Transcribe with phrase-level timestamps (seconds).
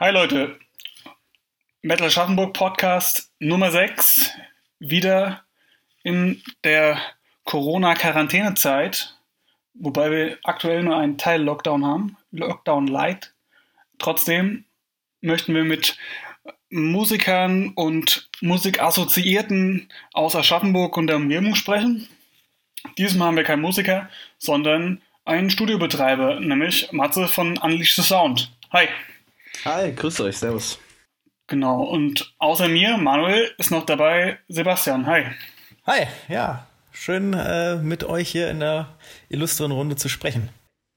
[0.00, 0.56] Hi Leute,
[1.82, 4.30] Metal Aschaffenburg Podcast Nummer 6,
[4.78, 5.42] wieder
[6.04, 7.00] in der
[7.42, 9.18] Corona-Quarantänezeit,
[9.74, 13.34] wobei wir aktuell nur einen Teil Lockdown haben, Lockdown Light.
[13.98, 14.66] Trotzdem
[15.20, 15.98] möchten wir mit
[16.70, 22.06] Musikern und Musikassoziierten aus Aschaffenburg und der Umgebung sprechen.
[22.98, 24.08] Diesmal haben wir keinen Musiker,
[24.38, 28.52] sondern einen Studiobetreiber, nämlich Matze von Unleash the Sound.
[28.72, 28.86] Hi.
[29.64, 30.78] Hi, grüß euch, servus.
[31.48, 35.06] Genau, und außer mir, Manuel, ist noch dabei Sebastian.
[35.06, 35.24] Hi.
[35.86, 38.96] Hi, ja, schön äh, mit euch hier in der
[39.28, 40.50] illustren Runde zu sprechen.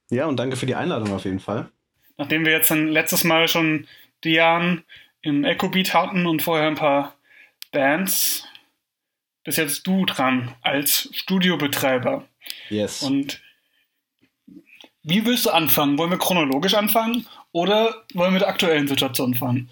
[0.09, 1.71] Ja, und danke für die Einladung auf jeden Fall.
[2.17, 3.87] Nachdem wir jetzt dann letztes Mal schon
[4.23, 4.83] Jahren
[5.21, 7.15] im Echo Beat hatten und vorher ein paar
[7.71, 8.47] Bands,
[9.43, 12.27] bist jetzt du dran als Studiobetreiber.
[12.69, 13.01] Yes.
[13.01, 13.41] Und
[15.01, 15.97] wie willst du anfangen?
[15.97, 19.69] Wollen wir chronologisch anfangen oder wollen wir mit der aktuellen Situation fahren?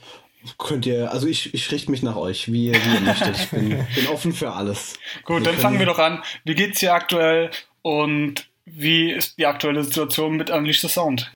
[0.58, 3.38] Könnt ihr, also ich, ich richte mich nach euch, wie ihr, wie ihr möchtet.
[3.38, 4.98] Ich bin, bin offen für alles.
[5.26, 6.24] Gut, wir dann fangen wir doch an.
[6.46, 11.32] Wie geht's dir aktuell und wie ist die aktuelle Situation mit Unleash the Sound?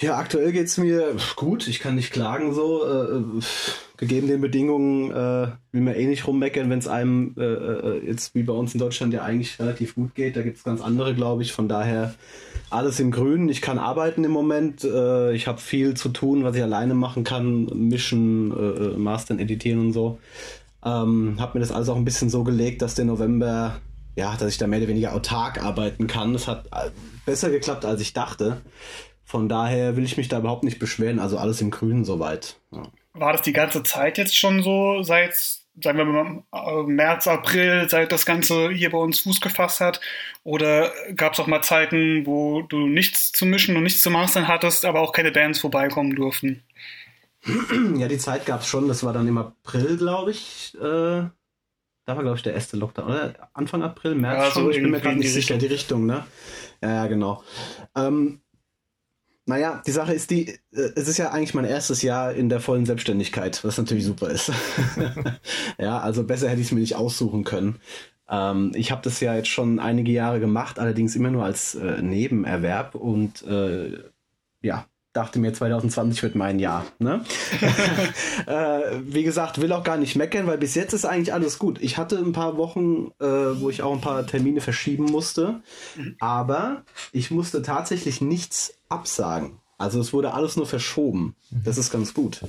[0.00, 1.66] Ja, aktuell geht's mir gut.
[1.66, 2.84] Ich kann nicht klagen so.
[2.84, 3.42] Äh,
[3.96, 8.34] gegeben den Bedingungen äh, will man eh nicht rummeckern, wenn es einem äh, äh, jetzt
[8.34, 10.36] wie bei uns in Deutschland ja eigentlich relativ gut geht.
[10.36, 11.52] Da gibt's ganz andere, glaube ich.
[11.52, 12.14] Von daher
[12.70, 13.48] alles im Grünen.
[13.48, 14.84] Ich kann arbeiten im Moment.
[14.84, 17.64] Äh, ich habe viel zu tun, was ich alleine machen kann.
[17.66, 20.18] Mischen, äh, äh mastern, editieren und so.
[20.84, 23.80] Ähm, habe mir das alles auch ein bisschen so gelegt, dass der November,
[24.16, 26.32] ja, dass ich da mehr oder weniger autark arbeiten kann.
[26.32, 26.90] Das hat äh,
[27.26, 28.60] besser geklappt, als ich dachte.
[29.24, 31.18] Von daher will ich mich da überhaupt nicht beschweren.
[31.18, 32.56] Also alles im Grünen soweit.
[32.72, 32.84] Ja.
[33.12, 35.34] War das die ganze Zeit jetzt schon so, seit,
[35.82, 40.00] sagen wir mal, äh, März, April, seit das Ganze hier bei uns Fuß gefasst hat?
[40.44, 44.48] Oder gab es auch mal Zeiten, wo du nichts zu mischen und nichts zu mastern
[44.48, 46.62] hattest, aber auch keine Bands vorbeikommen durften?
[47.96, 48.88] Ja, die Zeit gab es schon.
[48.88, 50.74] Das war dann im April, glaube ich.
[50.74, 50.80] Äh,
[52.08, 53.06] da war, glaube ich, der erste Lockdown.
[53.06, 54.64] Oder Anfang April, März ja, schon.
[54.64, 56.26] So ich bin mir gerade nicht sicher, die Richtung, ne?
[56.82, 57.42] Ja, ja, genau.
[57.94, 58.40] Ähm,
[59.48, 62.60] naja, die Sache ist die, äh, es ist ja eigentlich mein erstes Jahr in der
[62.60, 64.52] vollen Selbstständigkeit, was natürlich super ist.
[65.78, 67.80] ja, also besser hätte ich es mir nicht aussuchen können.
[68.28, 72.02] Ähm, ich habe das ja jetzt schon einige Jahre gemacht, allerdings immer nur als äh,
[72.02, 73.98] Nebenerwerb und äh,
[74.60, 76.84] ja, dachte mir 2020 wird mein Jahr.
[76.98, 77.24] Ne?
[78.46, 81.80] äh, wie gesagt, will auch gar nicht meckern, weil bis jetzt ist eigentlich alles gut.
[81.80, 83.26] Ich hatte ein paar Wochen, äh,
[83.60, 85.60] wo ich auch ein paar Termine verschieben musste,
[85.96, 86.16] mhm.
[86.20, 86.82] aber
[87.12, 89.60] ich musste tatsächlich nichts absagen.
[89.78, 91.36] Also es wurde alles nur verschoben.
[91.50, 91.62] Mhm.
[91.64, 92.40] Das ist ganz gut.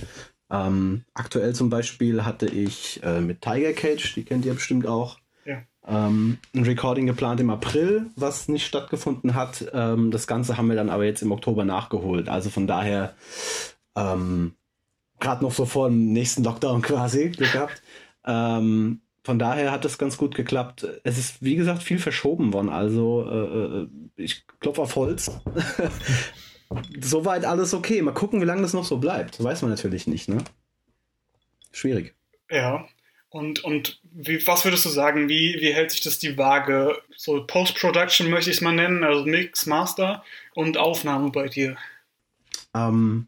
[0.49, 5.17] Ähm, aktuell zum Beispiel hatte ich äh, mit Tiger Cage, die kennt ihr bestimmt auch,
[5.89, 9.65] ähm, ein Recording geplant im April, was nicht stattgefunden hat.
[9.73, 12.29] Ähm, das Ganze haben wir dann aber jetzt im Oktober nachgeholt.
[12.29, 13.15] Also von daher
[13.95, 14.53] ähm,
[15.19, 17.81] gerade noch so vor dem nächsten Lockdown quasi Glück gehabt.
[19.29, 20.87] Von daher hat es ganz gut geklappt.
[21.03, 22.69] Es ist, wie gesagt, viel verschoben worden.
[22.69, 25.29] Also äh, äh ich klopfe auf Holz.
[26.99, 28.01] Soweit alles okay.
[28.01, 29.43] Mal gucken, wie lange das noch so bleibt.
[29.43, 30.39] Weiß man natürlich nicht, ne?
[31.71, 32.15] Schwierig.
[32.49, 32.87] Ja,
[33.29, 36.99] und, und wie, was würdest du sagen, wie, wie hält sich das die Waage?
[37.15, 40.23] So Post-Production möchte ich es mal nennen, also Mix, Master
[40.55, 41.77] und Aufnahme bei dir?
[42.73, 43.27] Ähm,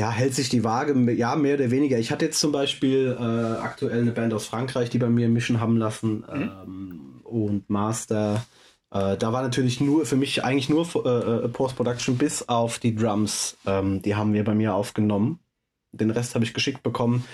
[0.00, 1.98] ja, hält sich die Waage, ja, mehr oder weniger.
[1.98, 3.22] Ich hatte jetzt zum Beispiel äh,
[3.60, 6.50] aktuell eine Band aus Frankreich, die bei mir mischen haben lassen mhm.
[6.64, 8.46] ähm, und Master.
[8.90, 12.94] Äh, da war natürlich nur für mich eigentlich nur äh, äh, Post-Production bis auf die
[12.94, 13.58] Drums.
[13.66, 15.38] Ähm, die haben wir bei mir aufgenommen.
[15.92, 17.26] Den Rest habe ich geschickt bekommen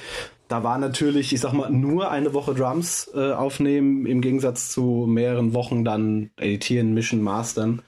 [0.48, 5.06] da war natürlich, ich sag mal, nur eine Woche Drums äh, aufnehmen, im Gegensatz zu
[5.08, 7.82] mehreren Wochen dann editieren, mischen, mastern.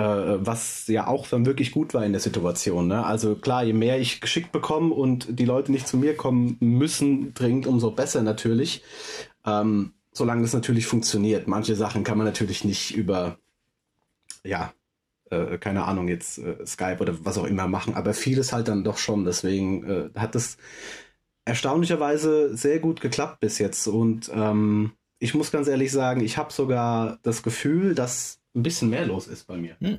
[0.00, 2.88] Äh, was ja auch dann wirklich gut war in der Situation.
[2.88, 3.04] Ne?
[3.04, 7.34] Also klar, je mehr ich geschickt bekomme und die Leute nicht zu mir kommen müssen,
[7.34, 8.82] dringend, umso besser natürlich.
[9.44, 11.48] Ähm, solange das natürlich funktioniert.
[11.48, 13.36] Manche Sachen kann man natürlich nicht über,
[14.42, 14.72] ja,
[15.28, 18.84] äh, keine Ahnung, jetzt äh, Skype oder was auch immer machen, aber vieles halt dann
[18.84, 19.26] doch schon.
[19.26, 20.56] Deswegen äh, hat das
[21.44, 23.86] erstaunlicherweise sehr gut geklappt bis jetzt.
[23.86, 28.90] Und ähm, ich muss ganz ehrlich sagen, ich habe sogar das Gefühl, dass ein bisschen
[28.90, 29.98] mehr los ist bei mir hm.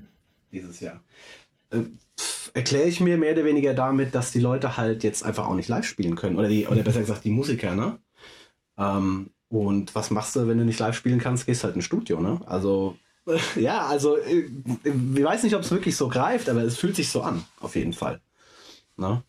[0.51, 1.01] dieses Jahr.
[1.69, 1.83] Äh,
[2.53, 5.69] Erkläre ich mir mehr oder weniger damit, dass die Leute halt jetzt einfach auch nicht
[5.69, 6.37] live spielen können.
[6.37, 7.97] Oder, die, oder besser gesagt, die Musiker, ne?
[8.77, 11.45] Ähm, und was machst du, wenn du nicht live spielen kannst?
[11.45, 12.41] Gehst halt ins Studio, ne?
[12.45, 12.97] Also,
[13.55, 14.49] ja, also, äh,
[14.83, 17.75] ich weiß nicht, ob es wirklich so greift, aber es fühlt sich so an, auf
[17.75, 18.19] jeden Fall.
[18.97, 19.23] Ne?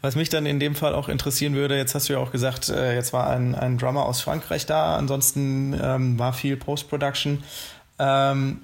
[0.00, 2.68] Was mich dann in dem Fall auch interessieren würde, jetzt hast du ja auch gesagt,
[2.68, 7.42] äh, jetzt war ein, ein Drummer aus Frankreich da, ansonsten ähm, war viel Post-Production.
[7.98, 8.60] Ähm,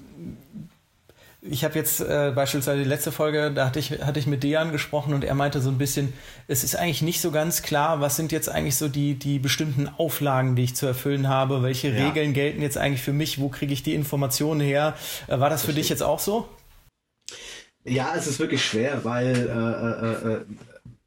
[1.47, 4.71] ich habe jetzt äh, beispielsweise die letzte Folge, da hatte ich, hatte ich mit Dejan
[4.71, 6.13] gesprochen und er meinte so ein bisschen,
[6.47, 9.87] es ist eigentlich nicht so ganz klar, was sind jetzt eigentlich so die, die bestimmten
[9.87, 12.07] Auflagen, die ich zu erfüllen habe, welche ja.
[12.07, 14.95] Regeln gelten jetzt eigentlich für mich, wo kriege ich die Informationen her?
[15.27, 16.49] Äh, war das für dich jetzt auch so?
[17.83, 20.45] Ja, es ist wirklich schwer, weil äh, äh, äh,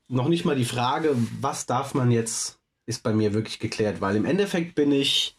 [0.07, 4.15] noch nicht mal die Frage, was darf man jetzt, ist bei mir wirklich geklärt, weil
[4.15, 5.37] im Endeffekt bin ich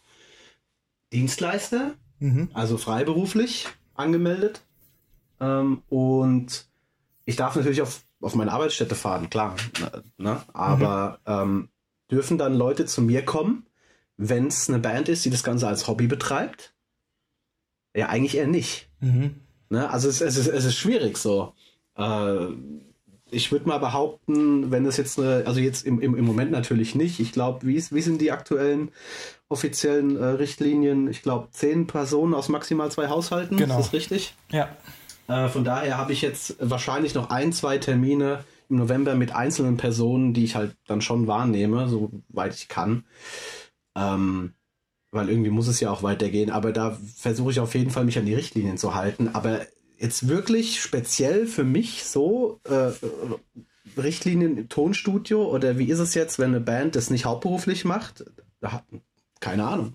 [1.12, 2.48] Dienstleister, mhm.
[2.52, 4.62] also freiberuflich angemeldet
[5.40, 6.66] ähm, und
[7.24, 9.56] ich darf natürlich auf, auf meine Arbeitsstätte fahren, klar.
[9.80, 10.02] Ne?
[10.18, 10.42] ne?
[10.52, 11.32] Aber mhm.
[11.32, 11.68] ähm,
[12.10, 13.66] dürfen dann Leute zu mir kommen,
[14.16, 16.74] wenn es eine Band ist, die das Ganze als Hobby betreibt?
[17.94, 18.88] Ja, eigentlich eher nicht.
[19.00, 19.36] Mhm.
[19.70, 19.88] Ne?
[19.90, 21.54] Also es, es, ist, es ist schwierig so.
[21.96, 22.48] Äh,
[23.30, 26.94] ich würde mal behaupten, wenn das jetzt eine, also jetzt im, im, im Moment natürlich
[26.94, 27.20] nicht.
[27.20, 28.90] Ich glaube, wie, wie sind die aktuellen
[29.50, 31.08] offiziellen äh, Richtlinien?
[31.08, 33.58] Ich glaube, zehn Personen aus maximal zwei Haushalten.
[33.58, 33.78] Genau.
[33.78, 34.34] Ist das richtig?
[34.50, 34.68] Ja.
[35.28, 39.76] Äh, von daher habe ich jetzt wahrscheinlich noch ein, zwei Termine im November mit einzelnen
[39.76, 43.04] Personen, die ich halt dann schon wahrnehme, soweit ich kann.
[43.96, 44.54] Ähm,
[45.10, 46.50] weil irgendwie muss es ja auch weitergehen.
[46.50, 49.28] Aber da versuche ich auf jeden Fall, mich an die Richtlinien zu halten.
[49.32, 49.66] Aber
[49.98, 52.92] jetzt wirklich speziell für mich so äh,
[54.00, 58.24] Richtlinien im Tonstudio oder wie ist es jetzt, wenn eine Band das nicht hauptberuflich macht?
[59.40, 59.94] Keine Ahnung.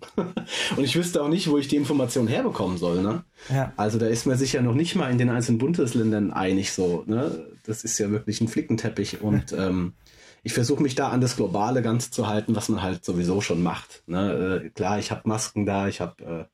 [0.76, 3.02] Und ich wüsste auch nicht, wo ich die Information herbekommen soll.
[3.02, 3.24] Ne?
[3.50, 3.72] Ja.
[3.78, 7.04] Also da ist man sich ja noch nicht mal in den einzelnen Bundesländern einig so.
[7.06, 7.48] Ne?
[7.64, 9.22] Das ist ja wirklich ein Flickenteppich.
[9.22, 9.94] Und ähm,
[10.42, 13.62] ich versuche mich da an das globale Ganze zu halten, was man halt sowieso schon
[13.62, 14.04] macht.
[14.08, 14.64] Ne?
[14.66, 16.50] Äh, klar, ich habe Masken da, ich habe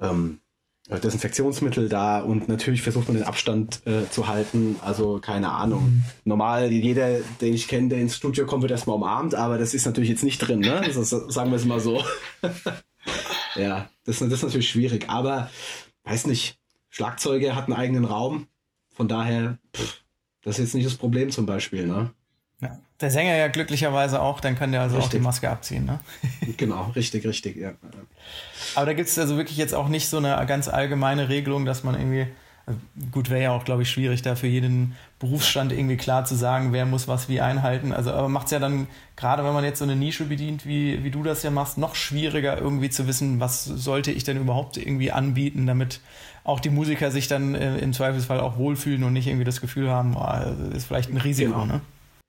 [0.00, 0.40] äh, ähm,
[0.88, 4.76] Desinfektionsmittel da und natürlich versucht man den Abstand äh, zu halten.
[4.82, 5.84] Also keine Ahnung.
[5.84, 6.02] Mhm.
[6.24, 9.86] Normal, jeder, den ich kenne, der ins Studio kommt, wird erstmal umarmt, aber das ist
[9.86, 10.82] natürlich jetzt nicht drin, ne?
[10.84, 12.04] Das ist, sagen wir es mal so.
[13.56, 15.08] ja, das, das ist natürlich schwierig.
[15.08, 15.50] Aber
[16.04, 16.58] weiß nicht,
[16.90, 18.46] Schlagzeuger hat einen eigenen Raum.
[18.90, 20.02] Von daher, pff,
[20.42, 22.12] das ist jetzt nicht das Problem zum Beispiel, ne?
[22.64, 22.78] Ja.
[23.00, 25.08] Der Sänger ja glücklicherweise auch, dann kann der also richtig.
[25.08, 26.00] auch die Maske abziehen, ne?
[26.56, 27.72] genau, richtig, richtig, ja.
[28.74, 31.82] Aber da gibt es also wirklich jetzt auch nicht so eine ganz allgemeine Regelung, dass
[31.82, 32.28] man irgendwie,
[32.66, 32.78] also
[33.10, 36.72] gut, wäre ja auch, glaube ich, schwierig, da für jeden Berufsstand irgendwie klar zu sagen,
[36.72, 37.92] wer muss was wie einhalten.
[37.92, 38.86] Also, aber macht es ja dann,
[39.16, 41.96] gerade wenn man jetzt so eine Nische bedient, wie, wie du das ja machst, noch
[41.96, 46.00] schwieriger irgendwie zu wissen, was sollte ich denn überhaupt irgendwie anbieten, damit
[46.44, 49.90] auch die Musiker sich dann äh, im Zweifelsfall auch wohlfühlen und nicht irgendwie das Gefühl
[49.90, 51.66] haben, oh, ist vielleicht ein Risiko, genau.
[51.66, 51.80] ne?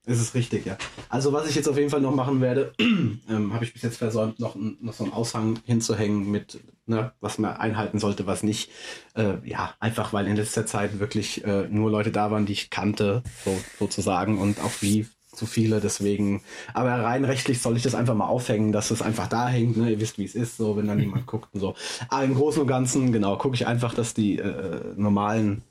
[0.05, 0.77] Das ist richtig, ja.
[1.09, 3.97] Also was ich jetzt auf jeden Fall noch machen werde, ähm, habe ich bis jetzt
[3.97, 8.69] versäumt, noch, noch so einen Aushang hinzuhängen mit, ne, was man einhalten sollte, was nicht.
[9.15, 12.69] Äh, ja, einfach weil in letzter Zeit wirklich äh, nur Leute da waren, die ich
[12.69, 16.41] kannte, so, sozusagen, und auch wie zu viele, deswegen.
[16.73, 19.91] Aber rein rechtlich soll ich das einfach mal aufhängen, dass es einfach da hängt, ne?
[19.91, 21.75] Ihr wisst, wie es ist, so, wenn dann niemand guckt und so.
[22.09, 25.63] Aber im Großen und Ganzen, genau, gucke ich einfach, dass die äh, normalen,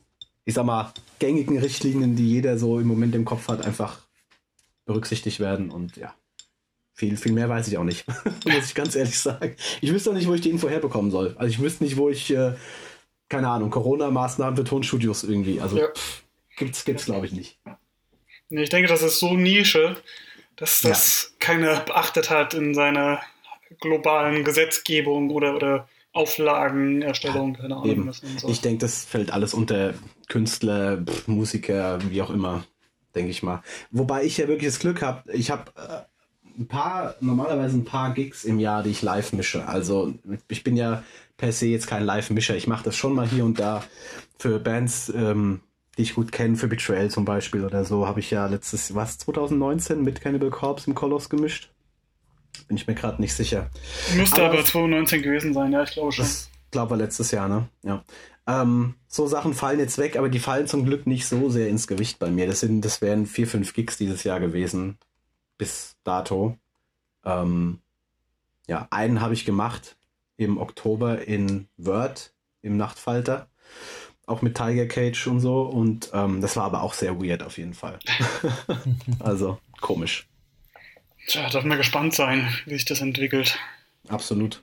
[0.44, 4.03] ich sag mal, gängigen Richtlinien, die jeder so im Moment im Kopf hat, einfach
[4.84, 6.14] berücksichtigt werden und ja.
[6.96, 8.06] Viel, viel mehr weiß ich auch nicht,
[8.44, 9.56] muss ich ganz ehrlich sagen.
[9.80, 11.34] Ich wüsste auch nicht, wo ich die Info herbekommen soll.
[11.36, 12.54] Also ich wüsste nicht, wo ich, äh,
[13.28, 15.60] keine Ahnung, Corona-Maßnahmen für Tonstudios irgendwie.
[15.60, 15.88] Also ja.
[16.56, 17.58] gibt's, gibt's glaube ich nicht.
[18.50, 19.96] Ich denke, das ist so Nische,
[20.54, 21.36] dass das ja.
[21.40, 23.20] keiner beachtet hat in seiner
[23.80, 28.12] globalen Gesetzgebung oder, oder Auflagenerstellung, keine Ahnung.
[28.12, 28.48] So.
[28.48, 29.94] Ich denke, das fällt alles unter
[30.28, 32.64] Künstler, Musiker, wie auch immer
[33.14, 33.62] denke ich mal.
[33.90, 38.14] Wobei ich ja wirklich das Glück habe, ich habe äh, ein paar, normalerweise ein paar
[38.14, 39.66] Gigs im Jahr, die ich live mische.
[39.66, 40.14] Also
[40.48, 41.02] ich bin ja
[41.36, 42.56] per se jetzt kein Live-Mischer.
[42.56, 43.84] Ich mache das schon mal hier und da
[44.38, 45.60] für Bands, ähm,
[45.96, 49.18] die ich gut kenne, für Betrayal zum Beispiel oder so, habe ich ja letztes, was,
[49.18, 51.70] 2019 mit Cannibal Corpse im Koloss gemischt.
[52.68, 53.70] Bin ich mir gerade nicht sicher.
[54.16, 56.24] Müsste aber, aber 2019 gewesen sein, ja, ich glaube schon.
[56.24, 57.68] Ich glaube letztes Jahr, ne?
[57.82, 58.04] Ja.
[58.46, 61.86] Ähm, so Sachen fallen jetzt weg, aber die fallen zum Glück nicht so sehr ins
[61.86, 62.46] Gewicht bei mir.
[62.46, 64.98] Das, sind, das wären vier, fünf Gigs dieses Jahr gewesen,
[65.56, 66.58] bis dato.
[67.24, 67.80] Ähm,
[68.66, 69.96] ja, einen habe ich gemacht
[70.36, 73.48] im Oktober in Word, im Nachtfalter.
[74.26, 75.62] Auch mit Tiger Cage und so.
[75.62, 77.98] Und ähm, das war aber auch sehr weird auf jeden Fall.
[79.20, 80.26] also komisch.
[81.26, 83.58] Tja, darf man gespannt sein, wie sich das entwickelt.
[84.08, 84.62] Absolut.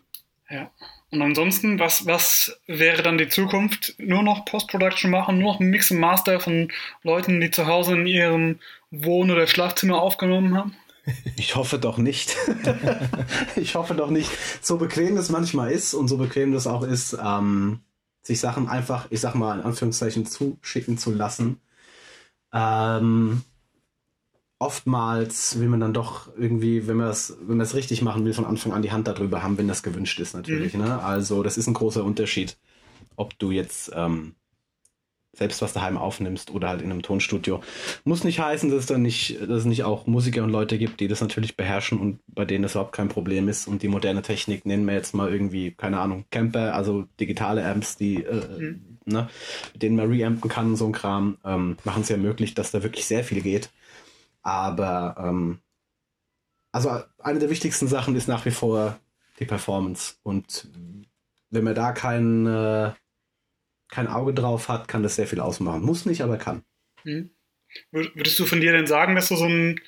[0.49, 0.69] Ja.
[1.11, 3.95] Und ansonsten, was, was wäre dann die Zukunft?
[3.97, 6.71] Nur noch Post-Production machen, nur noch Mix und Master von
[7.03, 8.59] Leuten, die zu Hause in ihrem
[8.91, 10.75] Wohn- oder Schlafzimmer aufgenommen haben?
[11.35, 12.37] Ich hoffe doch nicht.
[13.55, 14.29] ich hoffe doch nicht.
[14.61, 17.81] So bequem das manchmal ist und so bequem das auch ist, ähm,
[18.21, 21.59] sich Sachen einfach, ich sag mal in Anführungszeichen, zuschicken zu lassen.
[22.53, 23.41] Ähm,
[24.61, 28.33] oftmals will man dann doch irgendwie, wenn man es wenn man es richtig machen will,
[28.33, 30.75] von Anfang an die Hand darüber haben, wenn das gewünscht ist natürlich.
[30.75, 30.81] Mhm.
[30.81, 31.03] Ne?
[31.03, 32.57] Also das ist ein großer Unterschied,
[33.15, 34.35] ob du jetzt ähm,
[35.33, 37.61] selbst was daheim aufnimmst oder halt in einem Tonstudio.
[38.03, 40.99] Muss nicht heißen, dass es dann nicht, dass es nicht auch Musiker und Leute gibt,
[40.99, 43.67] die das natürlich beherrschen und bei denen das überhaupt kein Problem ist.
[43.67, 47.97] Und die moderne Technik nennen wir jetzt mal irgendwie, keine Ahnung, Camper, also digitale Amps,
[47.97, 48.81] die, äh, mhm.
[49.05, 49.29] ne,
[49.73, 52.69] mit denen man reampen kann und so ein Kram, ähm, machen es ja möglich, dass
[52.69, 53.71] da wirklich sehr viel geht.
[54.43, 55.61] Aber ähm,
[56.71, 58.99] also eine der wichtigsten Sachen ist nach wie vor
[59.39, 60.15] die Performance.
[60.23, 60.69] Und
[61.49, 62.91] wenn man da kein, äh,
[63.89, 65.83] kein Auge drauf hat, kann das sehr viel ausmachen.
[65.83, 66.63] Muss nicht, aber kann.
[67.03, 67.31] Hm.
[67.91, 69.79] Würdest du von dir denn sagen, dass du so ein,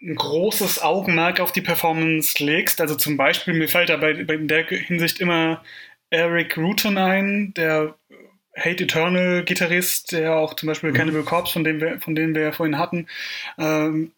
[0.00, 2.80] ein großes Augenmerk auf die Performance legst?
[2.80, 5.62] Also zum Beispiel, mir fällt da bei, bei in der Hinsicht immer
[6.10, 7.96] Eric Rutan ein, der
[8.60, 10.94] Hate Eternal Gitarrist, der auch zum Beispiel mhm.
[10.94, 13.06] Cannibal Corpse, von dem wir, von denen wir ja vorhin hatten,
[13.58, 14.12] ähm,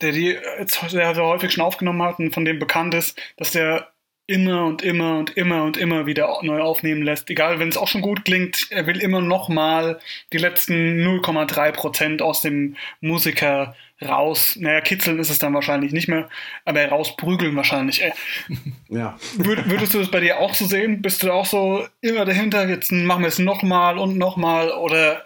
[0.00, 3.92] der die sehr, sehr häufig schon aufgenommen hat und von dem bekannt ist, dass der
[4.28, 7.30] immer und immer und immer und immer wieder neu aufnehmen lässt.
[7.30, 9.98] Egal, wenn es auch schon gut klingt, er will immer noch mal
[10.34, 13.74] die letzten 0,3 Prozent aus dem Musiker
[14.06, 14.56] raus.
[14.60, 16.28] Naja, kitzeln ist es dann wahrscheinlich nicht mehr,
[16.66, 18.02] aber rausprügeln wahrscheinlich.
[18.04, 18.12] Äh,
[18.90, 19.18] ja.
[19.36, 21.00] Würdest du das bei dir auch so sehen?
[21.00, 24.70] Bist du auch so immer dahinter, jetzt machen wir es noch mal und noch mal
[24.72, 25.24] oder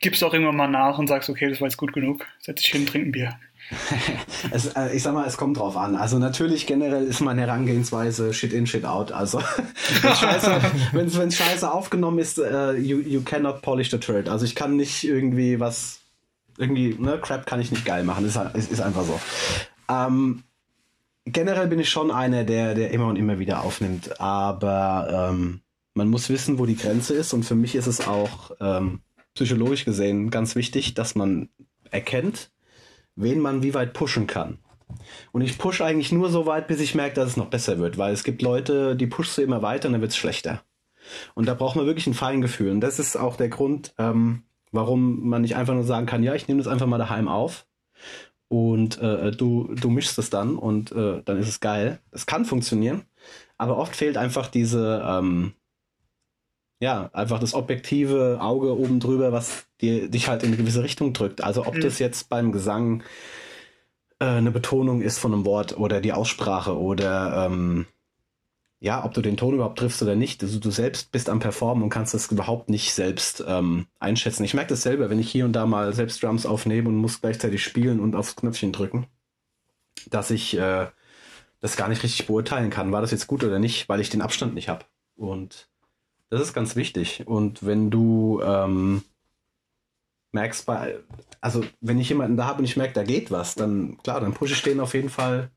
[0.00, 2.62] gibst du auch irgendwann mal nach und sagst, okay, das war jetzt gut genug, setz
[2.62, 3.38] dich hin, trink ein Bier?
[4.50, 5.96] es, äh, ich sag mal, es kommt drauf an.
[5.96, 9.12] Also natürlich generell ist meine Herangehensweise Shit in, Shit out.
[9.12, 9.40] Also
[10.02, 14.28] wenn Scheiße, Scheiße aufgenommen ist, uh, you, you cannot polish the turd.
[14.28, 16.00] Also ich kann nicht irgendwie was,
[16.58, 18.26] irgendwie, ne, Crap kann ich nicht geil machen.
[18.26, 19.20] Ist, ist, ist einfach so.
[19.88, 20.42] Ähm,
[21.24, 24.20] generell bin ich schon einer, der, der immer und immer wieder aufnimmt.
[24.20, 25.60] Aber ähm,
[25.94, 27.32] man muss wissen, wo die Grenze ist.
[27.32, 29.00] Und für mich ist es auch ähm,
[29.34, 31.48] psychologisch gesehen ganz wichtig, dass man
[31.90, 32.51] erkennt,
[33.16, 34.58] wen man wie weit pushen kann.
[35.32, 37.98] Und ich push eigentlich nur so weit, bis ich merke, dass es noch besser wird,
[37.98, 40.62] weil es gibt Leute, die pushst du immer weiter und dann wird es schlechter.
[41.34, 42.70] Und da braucht man wirklich ein Feingefühl.
[42.70, 46.34] Und das ist auch der Grund, ähm, warum man nicht einfach nur sagen kann, ja,
[46.34, 47.66] ich nehme das einfach mal daheim auf
[48.48, 52.00] und äh, du, du mischst es dann und äh, dann ist es geil.
[52.10, 53.02] Es kann funktionieren,
[53.58, 55.54] aber oft fehlt einfach diese, ähm,
[56.82, 61.12] ja, einfach das objektive Auge oben drüber, was dir, dich halt in eine gewisse Richtung
[61.12, 61.44] drückt.
[61.44, 61.80] Also ob mhm.
[61.80, 63.04] das jetzt beim Gesang
[64.18, 67.86] äh, eine Betonung ist von einem Wort oder die Aussprache oder ähm,
[68.80, 70.42] ja, ob du den Ton überhaupt triffst oder nicht.
[70.42, 74.42] Also du selbst bist am Performen und kannst das überhaupt nicht selbst ähm, einschätzen.
[74.42, 77.20] Ich merke das selber, wenn ich hier und da mal selbst Drums aufnehme und muss
[77.20, 79.06] gleichzeitig spielen und aufs Knöpfchen drücken,
[80.10, 80.88] dass ich äh,
[81.60, 84.20] das gar nicht richtig beurteilen kann, war das jetzt gut oder nicht, weil ich den
[84.20, 84.84] Abstand nicht habe.
[85.14, 85.68] Und
[86.32, 87.24] das ist ganz wichtig.
[87.26, 89.02] Und wenn du ähm,
[90.32, 90.98] merkst, bei,
[91.42, 94.32] also wenn ich jemanden da habe und ich merke, da geht was, dann klar, dann
[94.32, 95.50] pushe ich den auf jeden Fall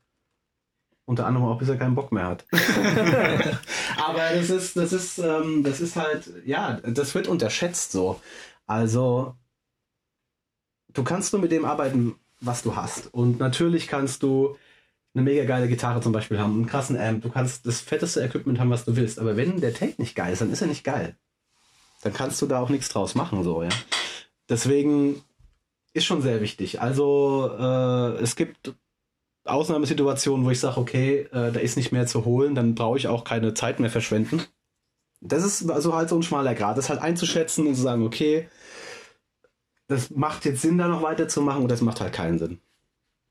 [1.06, 2.44] unter anderem auch, bis er keinen Bock mehr hat.
[3.96, 8.20] Aber das ist, das ist, ähm, das ist halt, ja, das wird unterschätzt so.
[8.66, 9.34] Also,
[10.92, 13.14] du kannst nur mit dem arbeiten, was du hast.
[13.14, 14.58] Und natürlich kannst du
[15.16, 18.60] eine mega geile Gitarre zum Beispiel haben, einen krassen Amp, du kannst das fetteste Equipment
[18.60, 19.18] haben, was du willst.
[19.18, 21.16] Aber wenn der Take nicht geil ist, dann ist er nicht geil.
[22.02, 23.70] Dann kannst du da auch nichts draus machen, so, ja.
[24.50, 25.22] Deswegen
[25.94, 26.82] ist schon sehr wichtig.
[26.82, 28.74] Also, äh, es gibt
[29.46, 33.08] Ausnahmesituationen, wo ich sage, okay, äh, da ist nicht mehr zu holen, dann brauche ich
[33.08, 34.42] auch keine Zeit mehr verschwenden.
[35.22, 38.50] Das ist also halt so ein schmaler Grad, das halt einzuschätzen und zu sagen, okay,
[39.88, 42.60] das macht jetzt Sinn, da noch weiterzumachen oder das macht halt keinen Sinn.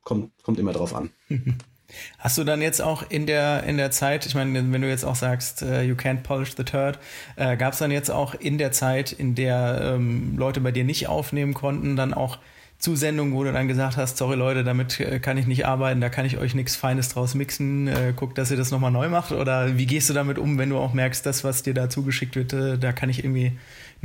[0.01, 1.11] Kommt, kommt immer drauf an.
[2.17, 5.05] Hast du dann jetzt auch in der, in der Zeit, ich meine, wenn du jetzt
[5.05, 6.99] auch sagst, uh, you can't polish the turd,
[7.35, 10.83] äh, gab es dann jetzt auch in der Zeit, in der ähm, Leute bei dir
[10.83, 12.39] nicht aufnehmen konnten, dann auch
[12.77, 16.09] Zusendungen, wo du dann gesagt hast, sorry Leute, damit äh, kann ich nicht arbeiten, da
[16.09, 19.31] kann ich euch nichts Feines draus mixen, äh, guckt, dass ihr das nochmal neu macht?
[19.31, 22.35] Oder wie gehst du damit um, wenn du auch merkst, das, was dir da zugeschickt
[22.35, 23.53] wird, äh, da kann ich irgendwie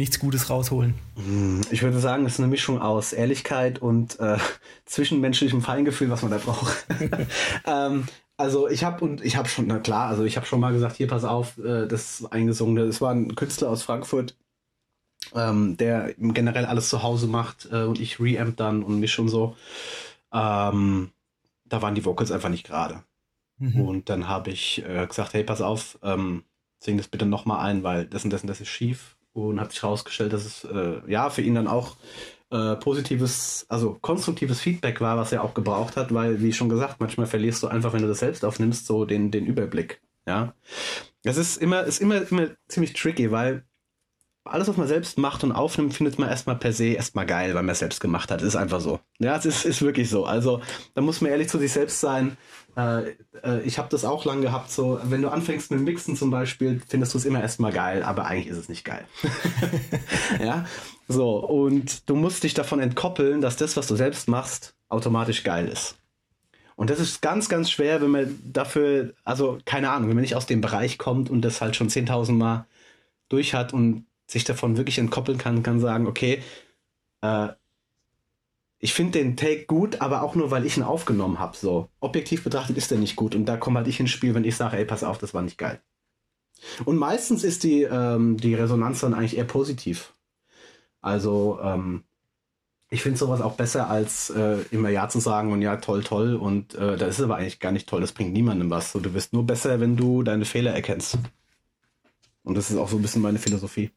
[0.01, 0.95] nichts Gutes rausholen?
[1.15, 4.39] Hm, ich würde sagen, es ist eine Mischung aus Ehrlichkeit und äh,
[4.87, 6.87] zwischenmenschlichem Feingefühl, was man da braucht.
[7.67, 10.73] ähm, also ich habe und ich habe schon, na klar, also ich habe schon mal
[10.73, 14.37] gesagt, hier pass auf, äh, das eingesungen, das war ein Künstler aus Frankfurt,
[15.35, 19.29] ähm, der generell alles zu Hause macht äh, und ich reamp dann und mische und
[19.29, 19.57] so.
[20.33, 21.11] Ähm,
[21.67, 23.05] da waren die Vocals einfach nicht gerade.
[23.59, 23.81] Mhm.
[23.83, 26.45] Und dann habe ich äh, gesagt, hey, pass auf, ähm,
[26.79, 29.73] sing das bitte nochmal ein, weil das und das und das ist schief und hat
[29.73, 31.97] sich herausgestellt, dass es äh, ja für ihn dann auch
[32.51, 36.97] äh, positives, also konstruktives Feedback war, was er auch gebraucht hat, weil, wie schon gesagt,
[36.99, 40.03] manchmal verlierst du einfach, wenn du das selbst aufnimmst, so den, den Überblick.
[40.27, 40.55] Ja.
[41.23, 43.65] Es ist immer, ist immer, immer ziemlich tricky, weil
[44.45, 47.63] alles, was man selbst macht und aufnimmt, findet man erstmal per se erstmal geil, weil
[47.63, 48.43] man es selbst gemacht hat.
[48.43, 49.01] Ist einfach so.
[49.19, 50.25] Ja, es ist, ist wirklich so.
[50.25, 50.61] Also,
[50.95, 52.37] da muss man ehrlich zu sich selbst sein.
[52.77, 53.11] Äh,
[53.43, 56.81] äh, ich habe das auch lange gehabt, so, wenn du anfängst mit Mixen zum Beispiel,
[56.89, 59.05] findest du es immer erstmal geil, aber eigentlich ist es nicht geil.
[60.43, 60.65] ja,
[61.07, 65.69] so, und du musst dich davon entkoppeln, dass das, was du selbst machst, automatisch geil
[65.69, 65.97] ist.
[66.77, 70.37] Und das ist ganz, ganz schwer, wenn man dafür, also keine Ahnung, wenn man nicht
[70.37, 72.67] aus dem Bereich kommt und das halt schon 10.000 Mal
[73.29, 76.43] durch hat und sich davon wirklich entkoppeln kann, kann sagen, okay,
[77.23, 77.49] äh,
[78.79, 81.57] ich finde den Take gut, aber auch nur, weil ich ihn aufgenommen habe.
[81.57, 84.45] So objektiv betrachtet ist der nicht gut und da komme halt ich ins Spiel, wenn
[84.45, 85.81] ich sage, ey, pass auf, das war nicht geil.
[86.85, 90.15] Und meistens ist die, ähm, die Resonanz dann eigentlich eher positiv.
[91.01, 92.05] Also ähm,
[92.91, 96.35] ich finde sowas auch besser, als äh, immer Ja zu sagen und ja, toll, toll.
[96.35, 98.93] Und äh, das ist aber eigentlich gar nicht toll, das bringt niemandem was.
[98.93, 101.19] So, du wirst nur besser, wenn du deine Fehler erkennst.
[102.43, 103.91] Und das ist auch so ein bisschen meine Philosophie.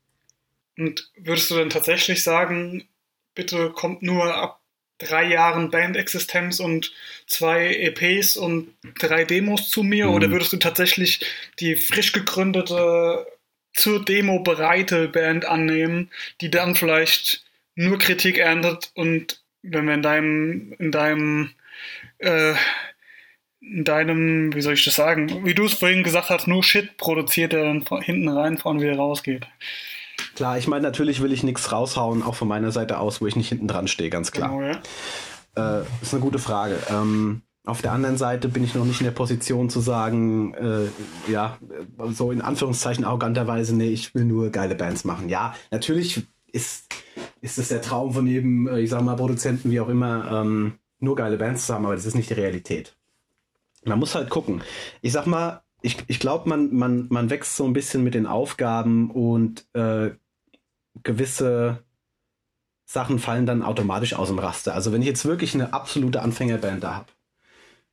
[0.78, 2.88] Und würdest du denn tatsächlich sagen,
[3.36, 4.62] bitte kommt nur ab
[4.98, 6.94] drei Jahren Bandexistenz und
[7.28, 10.08] zwei EPs und drei Demos zu mir?
[10.08, 10.14] Mhm.
[10.14, 11.26] Oder würdest du tatsächlich
[11.60, 13.26] die frisch gegründete,
[13.74, 16.12] zur Demo bereite Band annehmen,
[16.42, 17.44] die dann vielleicht
[17.76, 21.50] nur Kritik erntet und wenn wir in deinem, in deinem,
[22.20, 22.54] äh,
[23.62, 26.98] in deinem, wie soll ich das sagen, wie du es vorhin gesagt hast, nur Shit
[26.98, 29.48] produziert, der dann hinten rein, vorne wieder rausgeht.
[30.36, 33.36] Klar, ich meine, natürlich will ich nichts raushauen, auch von meiner Seite aus, wo ich
[33.36, 34.50] nicht hinten dran stehe, ganz klar.
[34.50, 34.80] Genau,
[35.56, 35.82] ja.
[35.82, 36.78] äh, ist eine gute Frage.
[36.90, 41.32] Ähm, auf der anderen Seite bin ich noch nicht in der Position zu sagen, äh,
[41.32, 41.58] ja,
[42.10, 45.30] so in Anführungszeichen arroganterweise, nee, ich will nur geile Bands machen.
[45.30, 46.94] Ja, natürlich ist,
[47.42, 50.74] ist es der Traum von jedem, äh, ich sag mal, Produzenten, wie auch immer, ähm,
[51.00, 52.98] nur geile Bands zu haben, aber das ist nicht die Realität.
[53.86, 54.62] Man muss halt gucken.
[55.02, 58.26] Ich sag mal, ich, ich glaube, man, man, man wächst so ein bisschen mit den
[58.26, 60.12] Aufgaben und äh,
[61.02, 61.84] gewisse
[62.86, 64.74] Sachen fallen dann automatisch aus dem Raster.
[64.76, 67.08] Also wenn ich jetzt wirklich eine absolute Anfängerband da habe,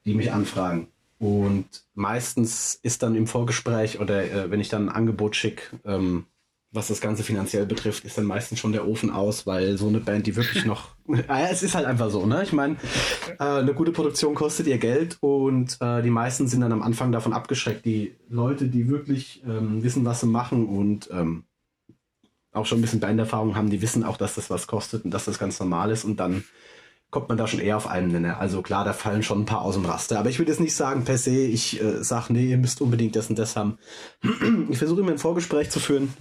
[0.05, 0.89] die mich anfragen
[1.19, 6.27] und meistens ist dann im Vorgespräch oder äh, wenn ich dann ein Angebot schicke, ähm,
[6.73, 9.99] was das Ganze finanziell betrifft, ist dann meistens schon der Ofen aus, weil so eine
[9.99, 10.95] Band, die wirklich noch.
[11.09, 12.45] ja, es ist halt einfach so, ne?
[12.45, 12.77] Ich meine,
[13.41, 17.11] äh, eine gute Produktion kostet ihr Geld und äh, die meisten sind dann am Anfang
[17.11, 17.85] davon abgeschreckt.
[17.85, 21.45] Die Leute, die wirklich ähm, wissen, was sie machen und ähm,
[22.53, 25.25] auch schon ein bisschen Banderfahrung haben, die wissen auch, dass das was kostet und dass
[25.25, 26.45] das ganz normal ist und dann
[27.11, 28.39] kommt man da schon eher auf einen Nenner.
[28.39, 30.19] Also klar, da fallen schon ein paar aus dem Raster.
[30.21, 33.17] Aber ich will jetzt nicht sagen, per se, ich äh, sage, nee, ihr müsst unbedingt
[33.17, 33.79] das und das haben.
[34.71, 36.15] ich versuche immer ein Vorgespräch zu führen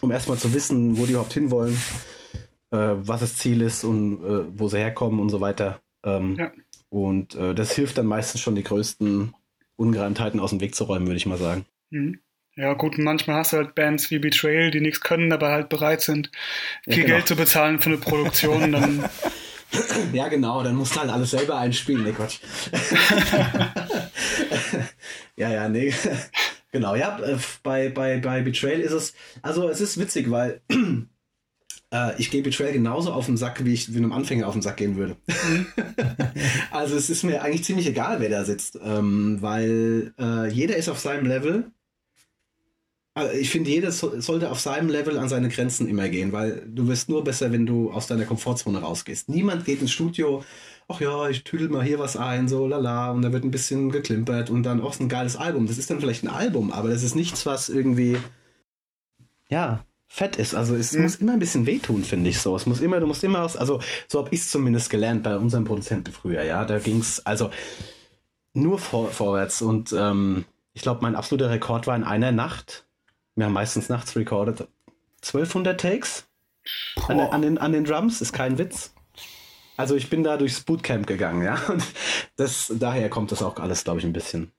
[0.00, 1.76] um erstmal zu wissen, wo die überhaupt hinwollen,
[2.70, 5.80] äh, was das Ziel ist und äh, wo sie herkommen und so weiter.
[6.04, 6.52] Ähm, ja.
[6.88, 9.34] Und äh, das hilft dann meistens schon, die größten
[9.76, 11.64] Ungereimtheiten aus dem Weg zu räumen, würde ich mal sagen.
[11.90, 12.20] Mhm.
[12.56, 16.02] Ja, gut, manchmal hast du halt Bands wie Betrayal, die nichts können, aber halt bereit
[16.02, 16.30] sind,
[16.84, 17.14] viel ja, genau.
[17.16, 18.70] Geld zu bezahlen für eine Produktion.
[18.70, 19.08] Dann
[20.12, 22.04] ja, genau, dann musst du halt alles selber einspielen.
[22.04, 22.38] Nee, Quatsch.
[25.36, 25.92] ja, ja, nee.
[26.70, 30.60] Genau, ja, äh, bei, bei, bei Betrayal ist es, also es ist witzig, weil
[31.92, 34.62] äh, ich gehe Betrayal genauso auf den Sack, wie ich wie einem Anfänger auf den
[34.62, 35.16] Sack gehen würde.
[35.26, 35.66] Mhm.
[36.70, 40.88] also es ist mir eigentlich ziemlich egal, wer da sitzt, ähm, weil äh, jeder ist
[40.88, 41.72] auf seinem Level.
[43.14, 46.66] Also ich finde, jeder so, sollte auf seinem Level an seine Grenzen immer gehen, weil
[46.66, 49.28] du wirst nur besser, wenn du aus deiner Komfortzone rausgehst.
[49.28, 50.42] Niemand geht ins Studio
[50.88, 53.90] ach ja, ich tüdel mal hier was ein, so lala, und da wird ein bisschen
[53.90, 55.66] geklimpert und dann auch so ein geiles Album.
[55.66, 58.18] Das ist dann vielleicht ein Album, aber das ist nichts, was irgendwie,
[59.48, 60.54] ja, fett ist.
[60.54, 61.02] Also es mhm.
[61.02, 62.54] muss immer ein bisschen wehtun, finde ich so.
[62.54, 65.36] Es muss immer, du musst immer aus, also so habe ich es zumindest gelernt bei
[65.36, 66.64] unserem Produzenten früher, ja.
[66.64, 67.50] Da ging es also
[68.52, 72.86] nur vor, vorwärts und ähm, ich glaube, mein absoluter Rekord war in einer Nacht.
[73.36, 74.68] Wir haben meistens nachts recorded
[75.22, 76.26] 1200 Takes
[77.08, 78.94] an, an, den, an den Drums, ist kein Witz.
[79.76, 81.56] Also ich bin da durchs Bootcamp gegangen, ja.
[81.68, 81.84] Und
[82.36, 84.52] das, daher kommt das auch alles, glaube ich, ein bisschen.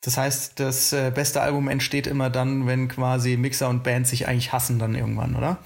[0.00, 4.28] Das heißt, das äh, beste Album entsteht immer dann, wenn quasi Mixer und Band sich
[4.28, 5.58] eigentlich hassen dann irgendwann, oder?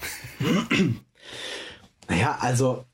[2.09, 2.85] naja, also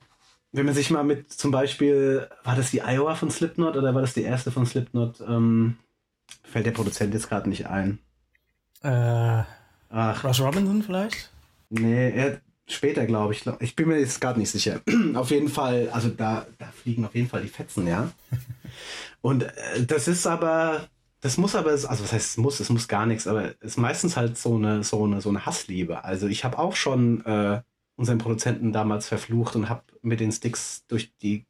[0.51, 4.01] wenn man sich mal mit zum Beispiel, war das die Iowa von Slipknot oder war
[4.01, 5.21] das die erste von Slipknot?
[5.21, 5.77] Ähm,
[6.43, 7.99] fällt der Produzent jetzt gerade nicht ein.
[8.83, 9.43] Äh,
[9.89, 10.23] Ach.
[10.23, 11.31] Russ Robinson vielleicht?
[11.69, 13.43] Nee, er, Später, glaube ich.
[13.61, 14.81] Ich bin mir jetzt gerade nicht sicher.
[15.15, 18.11] auf jeden Fall, also da, da fliegen auf jeden Fall die Fetzen, ja.
[19.21, 20.87] Und äh, das ist aber,
[21.19, 23.77] das muss aber, also was heißt es muss, es muss gar nichts, aber es ist
[23.77, 26.03] meistens halt so eine, so eine, so eine Hassliebe.
[26.03, 27.61] Also ich habe auch schon äh,
[27.95, 31.45] unseren Produzenten damals verflucht und habe mit den Sticks durch die,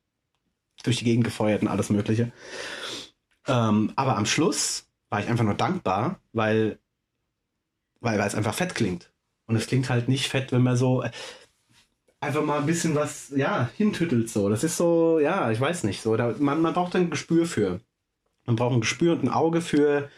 [0.84, 2.32] durch die Gegend gefeuert und alles Mögliche.
[3.46, 6.80] Ähm, aber am Schluss war ich einfach nur dankbar, weil,
[8.02, 9.12] weil, es einfach fett klingt.
[9.46, 11.12] Und es klingt halt nicht fett, wenn man so äh,
[12.22, 14.50] einfach mal ein bisschen was, ja, hintüttelt so.
[14.50, 16.16] Das ist so, ja, ich weiß nicht, so.
[16.16, 17.80] Da, man, man braucht ein Gespür für.
[18.46, 20.10] Man braucht ein Gespür und ein Auge für,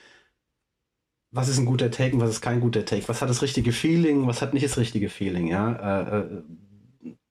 [1.31, 3.07] was ist ein guter Take und was ist kein guter Take.
[3.07, 6.01] Was hat das richtige Feeling, was hat nicht das richtige Feeling, ja.
[6.01, 6.43] Äh, äh,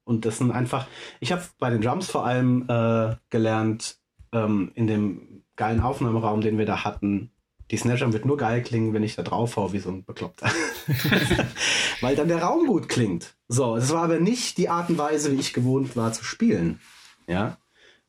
[0.05, 0.89] und das sind einfach,
[1.21, 3.99] ich habe bei den Drums vor allem äh, gelernt,
[4.33, 7.31] ähm, in dem geilen Aufnahmeraum, den wir da hatten,
[7.71, 10.51] die Snare wird nur geil klingen, wenn ich da drauf hau wie so ein Bekloppter.
[12.01, 13.37] Weil dann der Raum gut klingt.
[13.49, 16.81] So, es war aber nicht die Art und Weise, wie ich gewohnt war zu spielen.
[17.27, 17.59] Ja.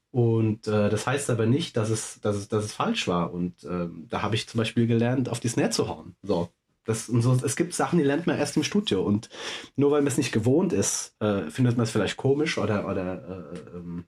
[0.09, 3.31] Und äh, das heißt aber nicht, dass es, dass es, dass es falsch war.
[3.31, 6.15] Und ähm, da habe ich zum Beispiel gelernt, auf die Snare zu hauen.
[6.21, 6.49] So.
[6.83, 9.03] Das, und so, es gibt Sachen, die lernt man erst im Studio.
[9.03, 9.29] Und
[9.75, 13.53] nur weil man es nicht gewohnt ist, äh, findet man es vielleicht komisch oder, oder
[13.53, 14.05] äh, ähm,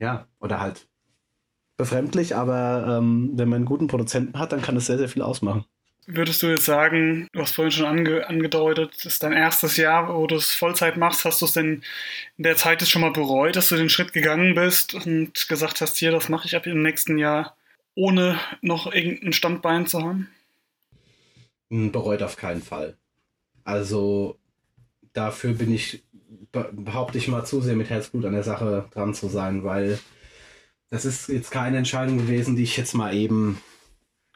[0.00, 0.89] ja, oder halt
[1.80, 5.22] befremdlich, aber ähm, wenn man einen guten Produzenten hat, dann kann es sehr, sehr viel
[5.22, 5.64] ausmachen.
[6.06, 10.14] Würdest du jetzt sagen, du hast vorhin schon ange angedeutet, das ist dein erstes Jahr,
[10.14, 11.82] wo du es Vollzeit machst, hast du es denn
[12.36, 15.80] in der Zeit jetzt schon mal bereut, dass du den Schritt gegangen bist und gesagt
[15.80, 17.56] hast, hier, das mache ich ab im nächsten Jahr,
[17.94, 20.28] ohne noch irgendein Standbein zu haben?
[21.70, 22.96] Hm, bereut auf keinen Fall.
[23.64, 24.38] Also
[25.14, 26.02] dafür bin ich,
[26.52, 29.98] behaupte ich mal, zu sehr mit Herzblut an der Sache dran zu sein, weil
[30.90, 33.60] das ist jetzt keine Entscheidung gewesen, die ich jetzt mal eben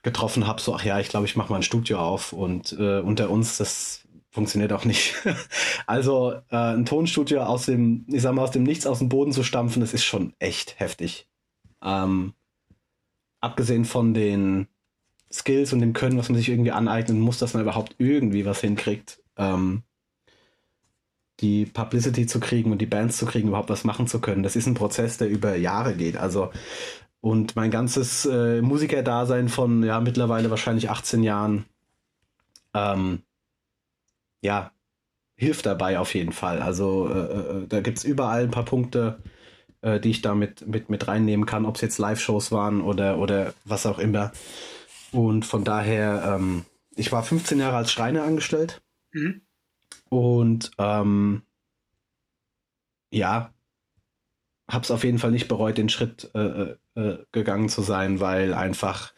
[0.02, 3.00] getroffen habe, so, ach ja, ich glaube, ich mache mal ein Studio auf und äh,
[3.00, 5.14] unter uns, das funktioniert auch nicht.
[5.86, 9.32] also äh, ein Tonstudio aus dem, ich sag mal, aus dem Nichts aus dem Boden
[9.32, 11.28] zu stampfen, das ist schon echt heftig.
[11.82, 12.34] Ähm,
[13.40, 14.68] abgesehen von den
[15.32, 18.60] Skills und dem Können, was man sich irgendwie aneignen muss, dass man überhaupt irgendwie was
[18.60, 19.82] hinkriegt, ähm,
[21.40, 24.42] die Publicity zu kriegen und die Bands zu kriegen, überhaupt was machen zu können.
[24.42, 26.16] Das ist ein Prozess, der über Jahre geht.
[26.16, 26.50] Also
[27.20, 31.64] und mein ganzes äh, Musikerdasein von ja mittlerweile wahrscheinlich 18 Jahren,
[32.74, 33.22] ähm,
[34.42, 34.72] ja,
[35.34, 36.60] hilft dabei auf jeden Fall.
[36.60, 39.22] Also äh, äh da gibt es überall ein paar Punkte,
[39.80, 43.18] äh, die ich da mit, mit, mit reinnehmen kann, ob es jetzt Live-Shows waren oder,
[43.18, 44.32] oder was auch immer.
[45.10, 48.82] Und von daher, ähm, ich war 15 Jahre als Schreiner angestellt.
[49.12, 49.40] Mhm.
[50.14, 51.42] Und ähm,
[53.10, 53.52] ja,
[54.70, 58.20] habe es auf jeden Fall nicht bereut, den Schritt äh, äh, äh, gegangen zu sein,
[58.20, 59.12] weil einfach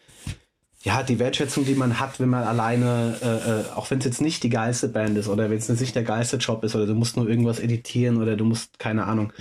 [0.80, 4.22] ja die Wertschätzung, die man hat, wenn man alleine, äh, äh auch wenn es jetzt
[4.22, 6.94] nicht die geilste Band ist oder wenn es nicht der geilste Job ist oder du
[6.94, 9.34] musst nur irgendwas editieren oder du musst keine Ahnung,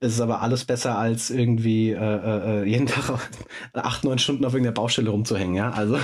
[0.00, 3.30] es ist aber alles besser als irgendwie äh, jeden Tag
[3.72, 5.70] acht neun Stunden auf irgendeiner Baustelle rumzuhängen, ja.
[5.70, 5.98] Also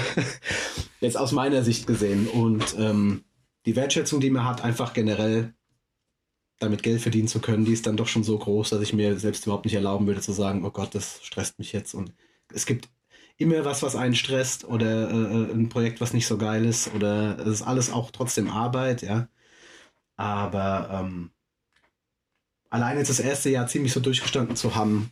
[1.02, 3.24] jetzt aus meiner Sicht gesehen und ähm,
[3.66, 5.54] die Wertschätzung, die man hat, einfach generell
[6.58, 9.18] damit Geld verdienen zu können, die ist dann doch schon so groß, dass ich mir
[9.18, 11.94] selbst überhaupt nicht erlauben würde zu sagen, oh Gott, das stresst mich jetzt.
[11.94, 12.12] Und
[12.52, 12.88] es gibt
[13.36, 17.38] immer was, was einen stresst oder äh, ein Projekt, was nicht so geil ist oder
[17.40, 19.28] es ist alles auch trotzdem Arbeit, ja.
[20.16, 21.30] Aber ähm,
[22.70, 25.10] allein jetzt das erste Jahr ziemlich so durchgestanden zu haben,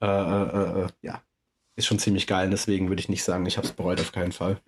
[0.00, 1.22] äh, äh, äh ja,
[1.76, 2.48] ist schon ziemlich geil.
[2.50, 4.60] Deswegen würde ich nicht sagen, ich habe es bereut auf keinen Fall.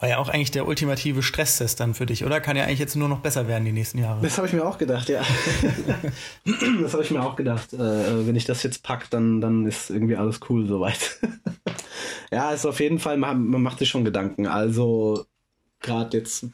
[0.00, 2.40] War ja auch eigentlich der ultimative Stresstest dann für dich, oder?
[2.40, 4.22] Kann ja eigentlich jetzt nur noch besser werden die nächsten Jahre.
[4.22, 5.22] Das habe ich mir auch gedacht, ja.
[6.82, 7.74] das habe ich mir auch gedacht.
[7.74, 11.20] Äh, wenn ich das jetzt packe, dann, dann ist irgendwie alles cool soweit.
[12.32, 14.46] ja, ist auf jeden Fall, man, man macht sich schon Gedanken.
[14.46, 15.26] Also,
[15.80, 16.46] gerade jetzt,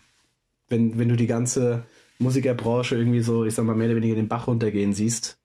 [0.68, 1.84] wenn, wenn du die ganze
[2.18, 5.38] Musikerbranche irgendwie so, ich sag mal, mehr oder weniger den Bach runtergehen siehst,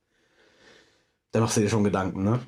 [1.34, 2.40] dann machst du dir schon Gedanken, ne?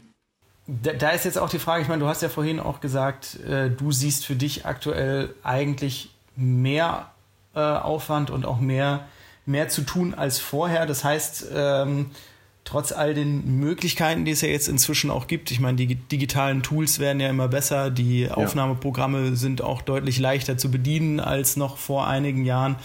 [0.65, 3.39] Da, da, ist jetzt auch die Frage, ich meine, du hast ja vorhin auch gesagt,
[3.41, 7.12] äh, du siehst für dich aktuell eigentlich mehr
[7.54, 9.06] äh, Aufwand und auch mehr,
[9.45, 10.86] mehr zu tun als vorher.
[10.86, 12.12] Das heißt, ähm,
[12.63, 16.63] trotz all den Möglichkeiten, die es ja jetzt inzwischen auch gibt, ich meine, die digitalen
[16.63, 21.78] Tools werden ja immer besser, die Aufnahmeprogramme sind auch deutlich leichter zu bedienen als noch
[21.78, 22.78] vor einigen Jahren.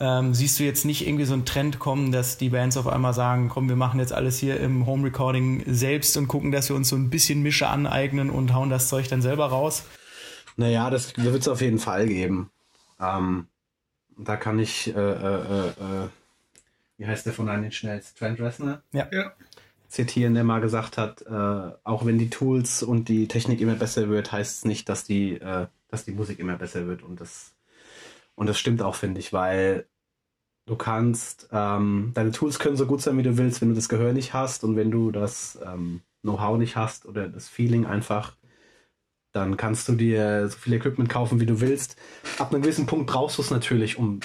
[0.00, 3.14] Ähm, siehst du jetzt nicht irgendwie so einen Trend kommen, dass die Bands auf einmal
[3.14, 6.76] sagen, komm, wir machen jetzt alles hier im Home Recording selbst und gucken, dass wir
[6.76, 9.84] uns so ein bisschen Mische aneignen und hauen das Zeug dann selber raus?
[10.56, 12.50] Naja, das wird es auf jeden Fall geben.
[13.00, 13.46] Ähm,
[14.18, 16.08] da kann ich äh, äh, äh, äh
[17.02, 18.16] wie heißt der von einem schnellsten?
[18.16, 18.80] Trent Reznor?
[18.92, 19.08] Ja.
[19.10, 19.32] ja.
[19.88, 24.08] Zitieren, der mal gesagt hat, äh, auch wenn die Tools und die Technik immer besser
[24.08, 27.02] wird, heißt es nicht, dass die, äh, dass die Musik immer besser wird.
[27.02, 27.56] Und das,
[28.36, 29.86] und das stimmt auch, finde ich, weil
[30.66, 33.88] du kannst, ähm, deine Tools können so gut sein, wie du willst, wenn du das
[33.88, 38.36] Gehör nicht hast und wenn du das ähm, Know-how nicht hast oder das Feeling einfach,
[39.32, 41.96] dann kannst du dir so viel Equipment kaufen, wie du willst.
[42.38, 44.20] Ab einem gewissen Punkt brauchst du es natürlich, um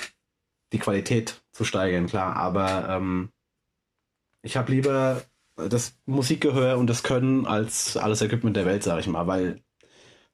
[0.74, 2.36] die Qualität zu steigern, klar.
[2.36, 3.30] Aber ähm,
[4.42, 5.24] ich habe lieber
[5.56, 9.62] das Musikgehör und das Können als alles Equipment der Welt, sage ich mal, weil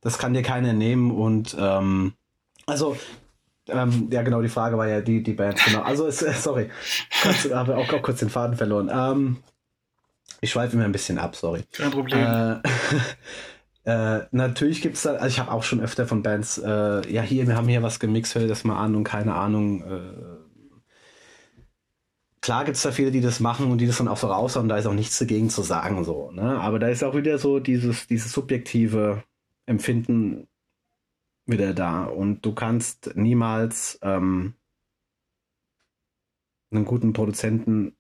[0.01, 2.13] das kann dir keiner nehmen und ähm,
[2.65, 2.97] also
[3.69, 5.83] Ähm, ja, genau, die Frage war ja die, die Bands, genau.
[5.83, 6.69] Also, ist, äh, sorry,
[7.53, 8.91] habe auch, auch kurz den Faden verloren.
[8.93, 9.37] Ähm,
[10.41, 11.63] ich schweife immer ein bisschen ab, sorry.
[11.71, 12.19] Kein Problem.
[12.19, 12.61] Äh,
[13.85, 17.21] äh, natürlich gibt es da, also ich habe auch schon öfter von Bands, äh, ja,
[17.21, 19.83] hier, wir haben hier was gemixt, hör das mal an und keine Ahnung.
[19.83, 20.43] Äh,
[22.41, 24.69] klar gibt es da viele, die das machen und die das dann auch so raushauen,
[24.69, 26.59] da ist auch nichts dagegen zu sagen, so, ne?
[26.61, 29.23] Aber da ist auch wieder so dieses, dieses subjektive
[29.65, 30.47] Empfinden
[31.45, 34.53] wieder da und du kannst niemals ähm,
[36.71, 37.97] einen guten Produzenten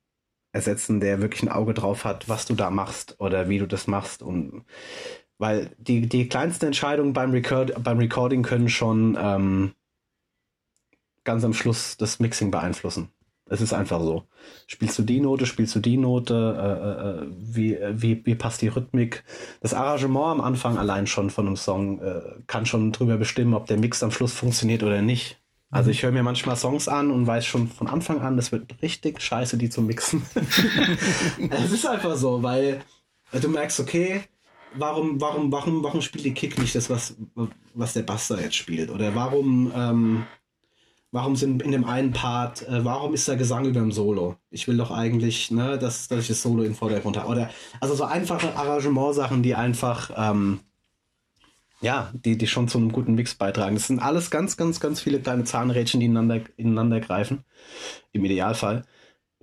[0.53, 3.87] ersetzen, der wirklich ein Auge drauf hat, was du da machst oder wie du das
[3.87, 4.63] machst und
[5.37, 9.73] weil die, die kleinsten Entscheidungen beim, Record, beim Recording können schon ähm,
[11.23, 13.09] ganz am Schluss das Mixing beeinflussen.
[13.45, 14.23] Es ist einfach so.
[14.67, 18.69] Spielst du die Note, spielst du die Note, äh, äh, wie, wie, wie passt die
[18.69, 19.23] Rhythmik?
[19.61, 23.67] Das Arrangement am Anfang allein schon von einem Song äh, kann schon drüber bestimmen, ob
[23.67, 25.41] der Mix am Schluss funktioniert oder nicht.
[25.69, 28.81] Also ich höre mir manchmal Songs an und weiß schon von Anfang an, das wird
[28.81, 30.21] richtig scheiße, die zu mixen.
[31.49, 32.81] es ist einfach so, weil
[33.33, 34.21] du merkst, okay,
[34.75, 37.15] warum, warum, warum, warum spielt die Kick nicht das, was,
[37.73, 38.89] was der da jetzt spielt?
[38.89, 40.23] Oder warum, ähm,
[41.11, 44.35] warum sind in dem einen Part, äh, warum ist der Gesang über dem Solo?
[44.49, 47.29] Ich will doch eigentlich, ne, dass, dass ich das Solo in Vordergrund habe.
[47.29, 50.59] Oder, also so einfache Arrangementsachen, die einfach, ähm,
[51.81, 53.75] ja, die, die schon zu einem guten Mix beitragen.
[53.75, 57.43] Das sind alles ganz, ganz, ganz viele kleine Zahnrädchen, die ineinander, ineinander greifen.
[58.13, 58.85] Im Idealfall.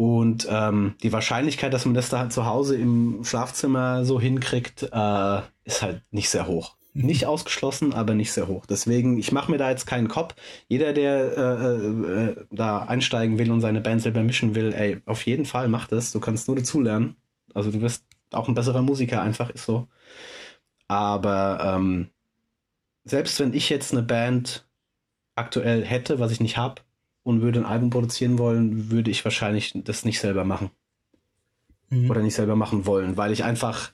[0.00, 4.84] Und ähm, die Wahrscheinlichkeit, dass man das da halt zu Hause im Schlafzimmer so hinkriegt,
[4.84, 6.74] äh, ist halt nicht sehr hoch.
[6.94, 7.04] Mhm.
[7.04, 8.64] Nicht ausgeschlossen, aber nicht sehr hoch.
[8.64, 10.36] Deswegen, ich mache mir da jetzt keinen Kopf.
[10.68, 15.26] Jeder, der äh, äh, da einsteigen will und seine Band selber mischen will, ey, auf
[15.26, 16.12] jeden Fall mach das.
[16.12, 17.16] Du kannst nur dazulernen.
[17.52, 19.86] Also du wirst auch ein besserer Musiker, einfach ist so.
[20.88, 22.08] Aber ähm,
[23.04, 24.66] selbst wenn ich jetzt eine Band
[25.34, 26.80] aktuell hätte, was ich nicht habe,
[27.30, 30.70] und würde ein Album produzieren wollen, würde ich wahrscheinlich das nicht selber machen.
[31.88, 32.10] Mhm.
[32.10, 33.92] Oder nicht selber machen wollen, weil ich einfach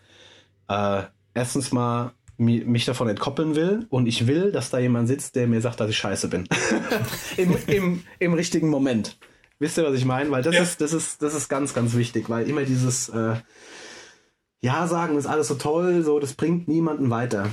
[0.69, 1.03] äh,
[1.35, 5.63] erstens mal mich davon entkoppeln will und ich will, dass da jemand sitzt, der mir
[5.63, 6.47] sagt, dass ich scheiße bin.
[7.39, 9.17] Im, im, Im richtigen Moment.
[9.59, 10.31] Wisst ihr, was ich meine?
[10.31, 10.63] Weil das ja.
[10.63, 13.37] ist, das ist, das ist ganz, ganz wichtig, weil immer dieses äh,
[14.61, 17.49] Ja sagen ist alles so toll, so, das bringt niemanden weiter.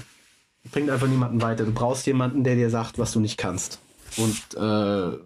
[0.72, 1.64] Bringt einfach niemanden weiter.
[1.64, 3.80] Du brauchst jemanden, der dir sagt, was du nicht kannst.
[4.18, 5.18] Und äh,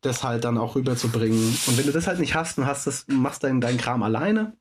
[0.00, 1.58] das halt dann auch rüberzubringen.
[1.66, 4.52] Und wenn du das halt nicht hast und hast das, machst deinen, deinen Kram alleine,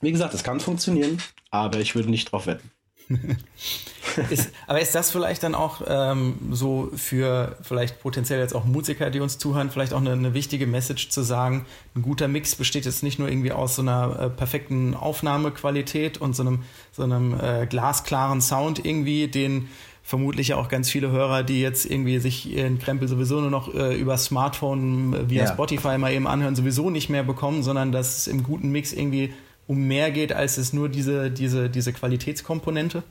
[0.00, 1.18] wie gesagt, das kann funktionieren,
[1.50, 2.70] aber ich würde nicht drauf wetten.
[4.30, 9.10] ist, aber ist das vielleicht dann auch ähm, so für vielleicht potenziell jetzt auch Musiker,
[9.10, 12.84] die uns zuhören, vielleicht auch eine, eine, wichtige Message zu sagen, ein guter Mix besteht
[12.84, 17.38] jetzt nicht nur irgendwie aus so einer äh, perfekten Aufnahmequalität und so einem, so einem
[17.38, 19.68] äh, glasklaren Sound irgendwie, den
[20.06, 23.96] vermutlich auch ganz viele Hörer, die jetzt irgendwie sich ihren Krempel sowieso nur noch äh,
[23.96, 25.52] über Smartphone äh, via ja.
[25.52, 29.34] Spotify mal eben anhören, sowieso nicht mehr bekommen, sondern dass es im guten Mix irgendwie
[29.66, 33.02] um mehr geht, als es nur diese, diese, diese Qualitätskomponente?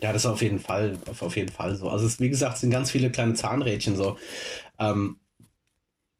[0.00, 1.90] Ja, das ist auf jeden Fall, auf jeden Fall so.
[1.90, 4.16] Also es, wie gesagt, es sind ganz viele kleine Zahnrädchen so.
[4.78, 5.16] Ähm,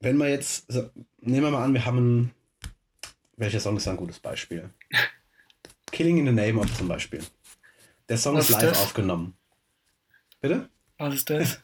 [0.01, 2.31] wenn wir jetzt, also, nehmen wir mal an, wir haben ein,
[3.37, 4.71] welcher Song ist ein gutes Beispiel?
[5.93, 7.21] Killing in the Name of zum Beispiel.
[8.09, 8.83] Der Song Was ist live das?
[8.83, 9.38] aufgenommen.
[10.41, 10.69] Bitte?
[10.99, 11.61] Was ist das?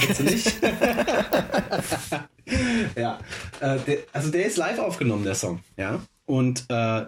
[0.00, 0.62] Kennst du nicht?
[2.96, 3.18] ja.
[3.60, 5.60] Äh, der, also der ist live aufgenommen, der Song.
[5.76, 6.00] Ja.
[6.24, 7.06] Und äh,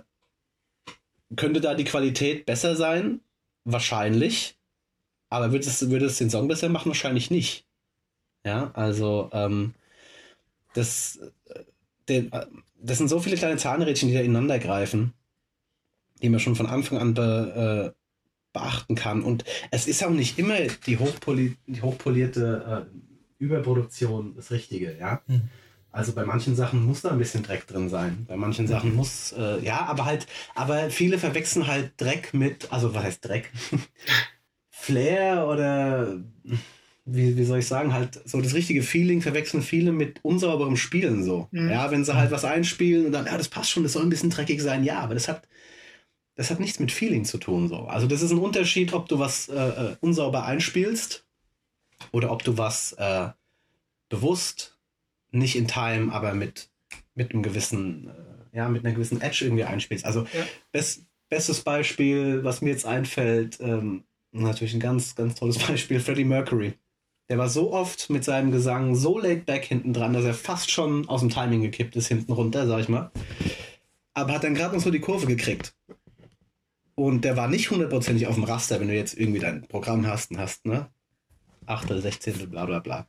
[1.37, 3.21] könnte da die Qualität besser sein?
[3.64, 4.59] Wahrscheinlich.
[5.31, 6.88] Aber würde es, würde es den Song besser machen?
[6.88, 7.66] Wahrscheinlich nicht.
[8.44, 9.75] Ja, also ähm,
[10.75, 11.64] das, äh,
[12.09, 12.47] den, äh,
[12.81, 15.12] das sind so viele kleine Zahnrädchen, die da ineinander greifen,
[16.23, 17.94] die man schon von Anfang an be,
[18.59, 19.23] beachten kann.
[19.23, 25.23] Und es ist auch nicht immer die, hochpoli die hochpolierte äh, Überproduktion das Richtige, ja.
[25.27, 25.42] Mhm.
[25.90, 28.27] Also bei manchen Sachen muss da ein bisschen Dreck drin sein.
[28.29, 28.71] Bei manchen mhm.
[28.71, 33.25] Sachen muss, äh, ja, aber halt, aber viele verwechseln halt Dreck mit, also was heißt
[33.25, 33.51] Dreck?
[34.71, 36.18] Flair oder
[37.05, 41.25] wie, wie soll ich sagen, halt so das richtige Feeling verwechseln viele mit unsauberem Spielen
[41.25, 41.49] so.
[41.51, 41.71] Mhm.
[41.71, 44.11] Ja, wenn sie halt was einspielen und dann, ja, das passt schon, das soll ein
[44.11, 45.49] bisschen dreckig sein, ja, aber das hat,
[46.38, 47.66] das hat nichts mit Feeling zu tun.
[47.66, 47.81] So.
[47.88, 51.27] Also das ist ein Unterschied, ob du was äh, äh, unsauber einspielst
[52.12, 53.31] oder ob du was äh,
[54.09, 54.79] bewusst,
[55.33, 56.70] nicht in Time, aber mit,
[57.16, 58.07] mit einem gewissen,
[58.53, 60.05] äh, ja, mit einer gewissen Edge irgendwie einspielst.
[60.05, 60.46] Also ja.
[60.70, 66.24] best, bestes Beispiel, was mir jetzt einfällt, ähm, natürlich ein ganz, ganz tolles Beispiel, Freddie
[66.24, 66.74] Mercury.
[67.29, 70.70] Der war so oft mit seinem Gesang so laid back hinten dran, dass er fast
[70.70, 73.11] schon aus dem Timing gekippt ist, hinten runter, sag ich mal.
[74.14, 75.74] Aber hat dann gerade noch so die Kurve gekriegt.
[76.98, 80.32] Und der war nicht hundertprozentig auf dem Raster, wenn du jetzt irgendwie dein Programm hast
[80.32, 80.90] und hast, ne?
[81.64, 83.06] Achtel, Sechzehntel, bla bla bla.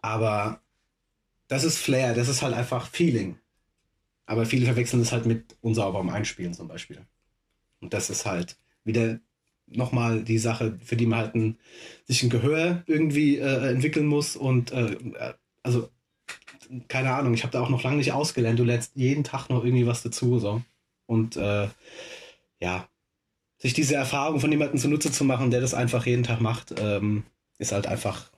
[0.00, 0.62] Aber
[1.48, 3.36] das ist Flair, das ist halt einfach Feeling.
[4.24, 7.04] Aber viele verwechseln es halt mit unsauberem Einspielen zum Beispiel.
[7.80, 9.20] Und das ist halt wieder
[9.66, 11.58] nochmal die Sache, für die man halt ein,
[12.06, 14.34] sich ein Gehör irgendwie äh, entwickeln muss.
[14.34, 14.96] Und äh,
[15.62, 15.90] also,
[16.88, 18.58] keine Ahnung, ich habe da auch noch lange nicht ausgelernt.
[18.58, 20.38] Du lernst jeden Tag noch irgendwie was dazu.
[20.38, 20.62] So.
[21.04, 21.68] Und äh,
[22.64, 22.88] ja,
[23.58, 27.24] sich diese Erfahrung von jemandem zunutze zu machen, der das einfach jeden Tag macht, ähm,
[27.58, 28.30] ist halt einfach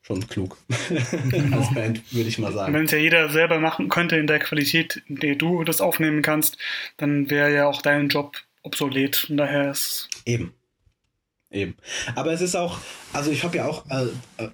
[0.00, 0.56] schon klug.
[1.52, 2.72] Als Band, würde ich mal sagen.
[2.72, 6.22] Wenn es ja jeder selber machen könnte in der Qualität, in der du das aufnehmen
[6.22, 6.56] kannst,
[6.96, 9.16] dann wäre ja auch dein Job obsolet.
[9.16, 10.08] Von daher ist.
[10.24, 10.54] Eben.
[11.50, 11.76] Eben.
[12.14, 12.78] Aber es ist auch,
[13.12, 14.06] also ich habe ja auch, äh,
[14.42, 14.48] äh,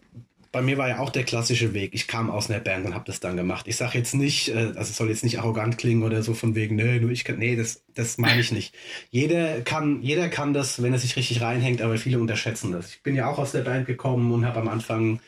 [0.52, 1.94] bei mir war ja auch der klassische Weg.
[1.94, 3.66] Ich kam aus einer Band und habe das dann gemacht.
[3.66, 6.54] Ich sage jetzt nicht, äh, also es soll jetzt nicht arrogant klingen oder so von
[6.54, 8.74] wegen, nö, nur ich kann, nee, das, das meine ich nicht.
[9.10, 12.90] jeder kann, jeder kann das, wenn er sich richtig reinhängt, aber viele unterschätzen das.
[12.90, 15.20] Ich bin ja auch aus der Band gekommen und habe am Anfang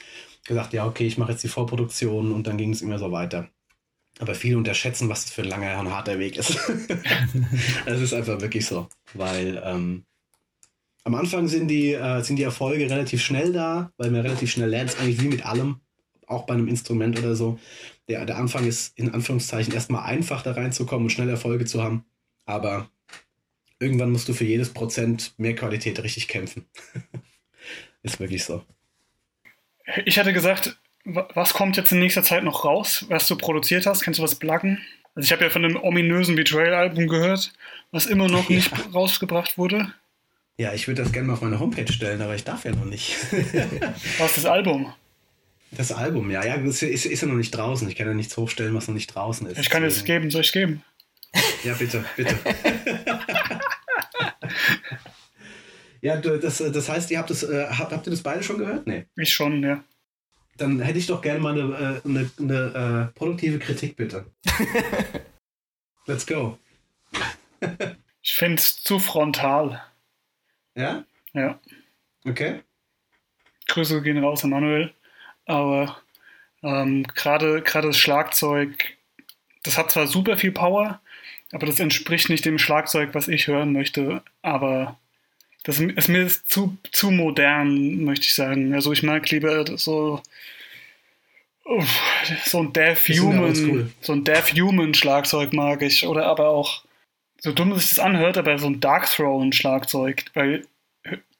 [0.46, 3.48] gesagt, ja, okay, ich mache jetzt die Vorproduktion und dann ging es immer so weiter.
[4.20, 6.56] Aber viele unterschätzen, was das für ein langer und harter Weg ist.
[7.86, 10.04] Es ist einfach wirklich so, weil ähm,
[11.04, 14.70] am Anfang sind die, äh, sind die Erfolge relativ schnell da, weil man relativ schnell
[14.70, 15.80] lernt, ist eigentlich wie mit allem,
[16.26, 17.58] auch bei einem Instrument oder so.
[18.08, 22.04] Der, der Anfang ist in Anführungszeichen erstmal einfach da reinzukommen und schnell Erfolge zu haben.
[22.46, 22.88] Aber
[23.78, 26.64] irgendwann musst du für jedes Prozent mehr Qualität richtig kämpfen.
[28.02, 28.64] ist wirklich so.
[30.06, 34.02] Ich hatte gesagt, was kommt jetzt in nächster Zeit noch raus, was du produziert hast?
[34.02, 34.80] Kannst du was pluggen?
[35.14, 37.52] Also ich habe ja von einem ominösen Betrayal-Album gehört,
[37.90, 38.84] was immer noch nicht ja.
[38.92, 39.92] rausgebracht wurde.
[40.56, 42.84] Ja, ich würde das gerne mal auf meine Homepage stellen, aber ich darf ja noch
[42.84, 43.16] nicht.
[44.18, 44.92] was ist das Album?
[45.72, 47.88] Das Album, ja, ja, ist, ist, ist ja noch nicht draußen.
[47.88, 49.58] Ich kann ja nichts hochstellen, was noch nicht draußen ist.
[49.58, 50.84] Ich kann es geben, soll ich es geben?
[51.64, 52.38] Ja, bitte, bitte.
[56.00, 58.86] ja, das, das heißt, ihr habt, das, äh, habt, habt ihr das beide schon gehört?
[58.86, 59.06] Nee.
[59.16, 59.82] Ich schon, ja.
[60.56, 64.26] Dann hätte ich doch gerne mal eine, äh, eine, eine äh, produktive Kritik, bitte.
[66.06, 66.58] Let's go.
[68.22, 69.82] ich finde es zu frontal.
[70.74, 71.04] Ja?
[71.32, 71.58] Ja.
[72.26, 72.60] Okay.
[73.68, 74.92] Grüße gehen raus an Manuel.
[75.46, 75.98] Aber
[76.62, 78.96] ähm, gerade das Schlagzeug,
[79.62, 81.00] das hat zwar super viel Power,
[81.52, 84.22] aber das entspricht nicht dem Schlagzeug, was ich hören möchte.
[84.42, 84.98] Aber
[85.64, 88.74] das ist mir zu, zu modern, möchte ich sagen.
[88.74, 90.22] Also ich mag lieber so
[92.44, 93.90] so ein Deaf Human, cool.
[94.00, 96.06] so ein Deaf Human Schlagzeug mag ich.
[96.06, 96.83] Oder aber auch,
[97.44, 100.64] so dumm sich das anhört, aber so ein Dark Throne Schlagzeug, weil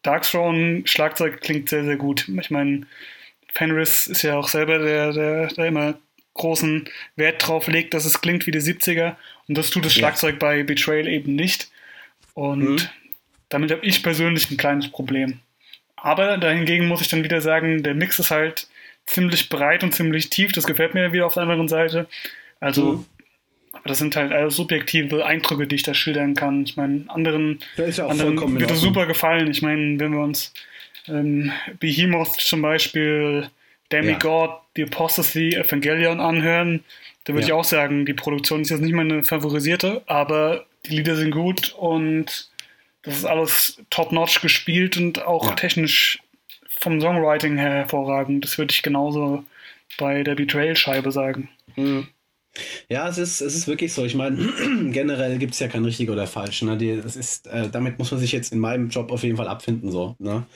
[0.03, 2.29] Dark Throne Schlagzeug klingt sehr, sehr gut.
[2.29, 2.83] Ich meine,
[3.55, 5.95] Fenris ist ja auch selber der, der, der immer
[6.35, 9.17] großen Wert drauf legt, dass es klingt wie die 70er.
[9.49, 10.39] Und das tut das Schlagzeug ja.
[10.41, 11.71] bei Betrayal eben nicht.
[12.35, 12.89] Und mhm.
[13.49, 15.41] damit habe ich persönlich ein kleines Problem.
[15.97, 18.69] Aber dahingegen muss ich dann wieder sagen, der Mix ist halt
[19.07, 20.53] ziemlich breit und ziemlich tief.
[20.53, 22.09] Das gefällt mir wieder auf der anderen Seite.
[22.61, 23.07] Also, mhm.
[23.85, 26.63] Aber das sind halt alles subjektive Eindrücke, die ich da schildern kann.
[26.63, 29.51] Ich meine, anderen, ja anderen wird es super gefallen.
[29.51, 30.55] Ich meine, wenn wir uns
[31.07, 33.51] ähm, Behemoth zum Beispiel,
[33.93, 34.61] Demigod, ja.
[34.77, 36.83] The Apostasy, Evangelion anhören,
[37.25, 37.49] da würde ja.
[37.49, 41.75] ich auch sagen, die Produktion ist jetzt nicht meine favorisierte, aber die Lieder sind gut
[41.75, 42.49] und
[43.03, 45.55] das ist alles top-notch gespielt und auch ja.
[45.57, 46.21] technisch
[46.69, 48.45] vom Songwriting her hervorragend.
[48.45, 49.45] Das würde ich genauso
[49.99, 51.51] bei der Betrayal-Scheibe sagen.
[51.77, 52.09] Mhm.
[52.89, 54.05] Ja, es ist, es ist wirklich so.
[54.05, 54.37] Ich meine,
[54.91, 56.63] generell gibt es ja kein richtig oder falsch.
[56.63, 56.77] Ne?
[56.77, 59.49] Die, das ist, äh, damit muss man sich jetzt in meinem Job auf jeden Fall
[59.49, 59.91] abfinden.
[59.91, 60.47] So, ne?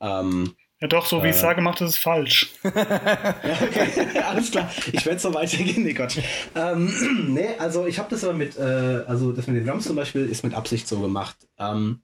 [0.00, 2.52] ähm, ja, doch, so wie äh, ich sage, macht es falsch.
[2.62, 4.18] ja, okay.
[4.28, 4.70] Alles klar.
[4.92, 6.20] Ich werde so weitergehen, nee, Gott.
[6.54, 6.92] Ähm,
[7.32, 10.28] nee, also ich habe das aber mit, äh, also das mit den Drums zum Beispiel
[10.28, 11.36] ist mit Absicht so gemacht.
[11.58, 12.02] Ähm,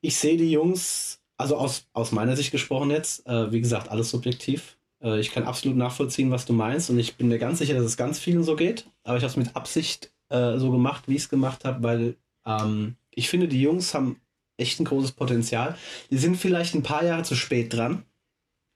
[0.00, 4.10] ich sehe die Jungs, also aus, aus meiner Sicht gesprochen jetzt, äh, wie gesagt, alles
[4.10, 4.78] subjektiv.
[5.02, 7.84] Äh, ich kann absolut nachvollziehen, was du meinst und ich bin mir ganz sicher, dass
[7.84, 8.86] es ganz vielen so geht.
[9.04, 12.16] Aber ich habe es mit Absicht äh, so gemacht, wie ich es gemacht habe, weil
[12.46, 14.20] ähm, ich finde, die Jungs haben
[14.56, 15.76] echt ein großes Potenzial.
[16.10, 18.04] Die sind vielleicht ein paar Jahre zu spät dran.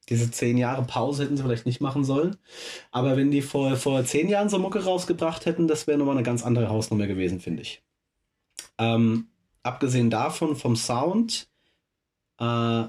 [0.09, 2.37] Diese zehn Jahre Pause hätten sie vielleicht nicht machen sollen.
[2.91, 6.23] Aber wenn die vor, vor zehn Jahren so Mucke rausgebracht hätten, das wäre nochmal eine
[6.23, 7.83] ganz andere Hausnummer gewesen, finde ich.
[8.77, 9.29] Ähm,
[9.63, 11.49] abgesehen davon, vom Sound,
[12.39, 12.85] äh,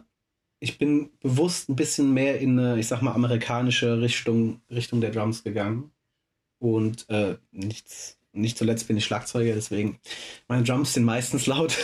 [0.59, 5.11] ich bin bewusst ein bisschen mehr in eine, ich sag mal, amerikanische Richtung, Richtung der
[5.11, 5.91] Drums gegangen.
[6.59, 9.99] Und äh, nichts, nicht zuletzt bin ich Schlagzeuger, deswegen
[10.49, 11.77] meine Drums sind meistens laut.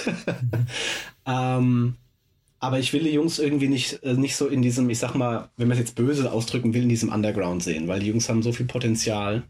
[1.27, 1.97] ähm,
[2.59, 5.51] aber ich will die Jungs irgendwie nicht, äh, nicht so in diesem, ich sag mal,
[5.57, 8.43] wenn man es jetzt böse ausdrücken will, in diesem Underground sehen, weil die Jungs haben
[8.43, 9.43] so viel Potenzial.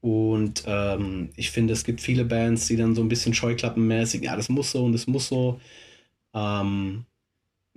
[0.00, 4.36] Und ähm, ich finde, es gibt viele Bands, die dann so ein bisschen scheuklappenmäßig, ja,
[4.36, 5.60] das muss so und das muss so.
[6.32, 7.04] Ähm,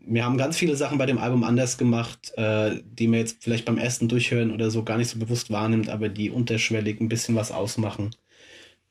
[0.05, 3.65] wir haben ganz viele Sachen bei dem Album anders gemacht, äh, die man jetzt vielleicht
[3.65, 7.35] beim ersten Durchhören oder so gar nicht so bewusst wahrnimmt, aber die unterschwellig ein bisschen
[7.35, 8.15] was ausmachen.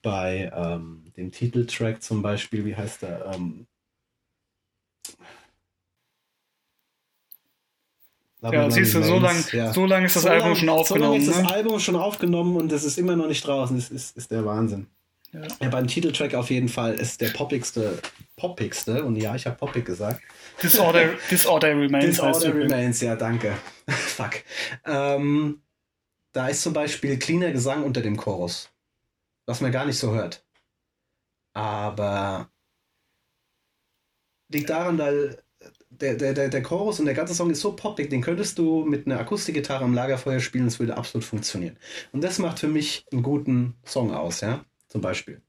[0.02, 3.32] Bei ähm, dem Titeltrack zum Beispiel, wie heißt der?
[3.34, 3.66] Ähm,
[8.42, 9.72] ja, siehst du, so lange ja.
[9.72, 11.04] so lang ist das so Album lang, schon aufgenommen.
[11.04, 11.54] So lange ist das ne?
[11.54, 13.76] Album schon aufgenommen und es ist immer noch nicht draußen.
[13.76, 14.88] Das ist, ist der Wahnsinn.
[15.32, 15.40] Ja.
[15.60, 15.68] ja.
[15.68, 17.98] beim Titeltrack auf jeden Fall ist der poppigste,
[18.36, 20.22] poppigste, und ja, ich habe poppig gesagt.
[20.62, 22.04] Disorder, Disorder Remains.
[22.04, 23.56] Disorder Remains, ja, danke.
[23.88, 24.42] Fuck.
[24.84, 25.62] Ähm,
[26.32, 28.70] da ist zum Beispiel cleaner Gesang unter dem Chorus,
[29.46, 30.44] was man gar nicht so hört.
[31.54, 32.50] Aber
[34.48, 35.42] liegt daran, weil
[35.90, 38.84] der, der, der, der Chorus und der ganze Song ist so poppig, den könntest du
[38.84, 41.78] mit einer Akustikgitarre am Lagerfeuer spielen, es würde absolut funktionieren.
[42.12, 45.42] Und das macht für mich einen guten Song aus, ja, zum Beispiel.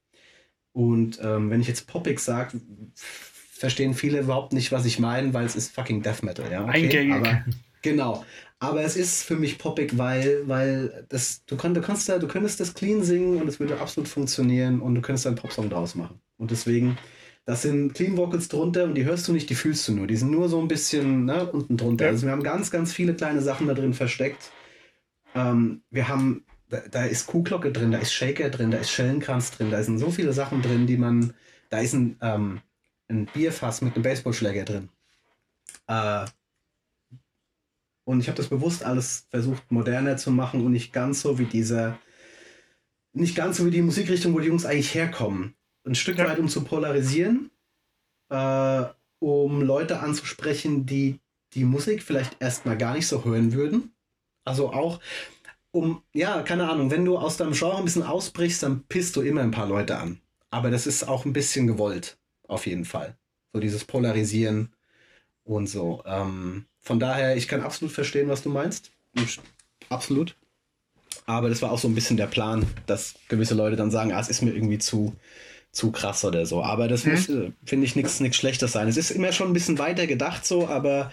[0.72, 2.60] Und ähm, wenn ich jetzt poppig sage,
[2.94, 6.64] verstehen viele überhaupt nicht, was ich meine, weil es ist fucking Death Metal, ja.
[6.64, 6.84] Okay?
[6.84, 7.14] Eingängig.
[7.14, 7.44] Aber,
[7.82, 8.24] genau.
[8.58, 12.26] Aber es ist für mich poppig, weil, weil das, du, kann, du, kannst da, du
[12.26, 15.94] könntest das clean singen und es würde absolut funktionieren und du könntest einen Popsong draus
[15.94, 16.20] machen.
[16.38, 16.98] Und deswegen
[17.46, 20.06] das sind Clean Vocals drunter und die hörst du nicht, die fühlst du nur.
[20.06, 22.06] Die sind nur so ein bisschen ne, unten drunter.
[22.06, 22.10] Ja.
[22.10, 24.50] Also wir haben ganz, ganz viele kleine Sachen da drin versteckt.
[25.34, 29.52] Ähm, wir haben, da, da ist Kuhglocke drin, da ist Shaker drin, da ist Schellenkranz
[29.52, 31.34] drin, da sind so viele Sachen drin, die man,
[31.70, 32.60] da ist ein, ähm,
[33.08, 34.88] ein Bierfass mit einem Baseballschläger drin.
[35.86, 36.26] Äh,
[38.04, 41.46] und ich habe das bewusst alles versucht moderner zu machen und nicht ganz so wie
[41.46, 41.98] dieser,
[43.12, 45.54] nicht ganz so wie die Musikrichtung, wo die Jungs eigentlich herkommen
[45.86, 46.26] ein Stück ja.
[46.26, 47.50] weit, um zu polarisieren,
[48.30, 48.84] äh,
[49.18, 51.20] um Leute anzusprechen, die
[51.52, 53.94] die Musik vielleicht erstmal gar nicht so hören würden.
[54.44, 55.00] Also auch
[55.74, 59.22] um, ja, keine Ahnung, wenn du aus deinem Genre ein bisschen ausbrichst, dann pisst du
[59.22, 60.20] immer ein paar Leute an.
[60.50, 62.16] Aber das ist auch ein bisschen gewollt,
[62.46, 63.16] auf jeden Fall.
[63.52, 64.72] So dieses Polarisieren
[65.42, 66.02] und so.
[66.06, 68.92] Ähm, von daher, ich kann absolut verstehen, was du meinst.
[69.88, 70.36] Absolut.
[71.26, 74.20] Aber das war auch so ein bisschen der Plan, dass gewisse Leute dann sagen, ah,
[74.20, 75.16] es ist mir irgendwie zu,
[75.72, 76.62] zu krass oder so.
[76.62, 77.12] Aber das hm.
[77.12, 78.86] muss, äh, finde ich, nichts Schlechtes sein.
[78.86, 81.10] Es ist immer schon ein bisschen weiter gedacht so, aber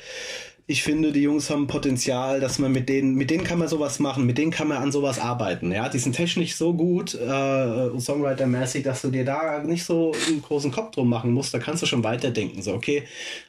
[0.67, 3.99] ich finde, die Jungs haben Potenzial, dass man mit denen, mit denen kann man sowas
[3.99, 5.71] machen, mit denen kann man an sowas arbeiten.
[5.71, 10.41] Ja, die sind technisch so gut, äh, Songwriter-mäßig, dass du dir da nicht so einen
[10.41, 11.53] großen Kopf drum machen musst.
[11.53, 12.61] Da kannst du schon weiterdenken.
[12.61, 13.03] So, okay,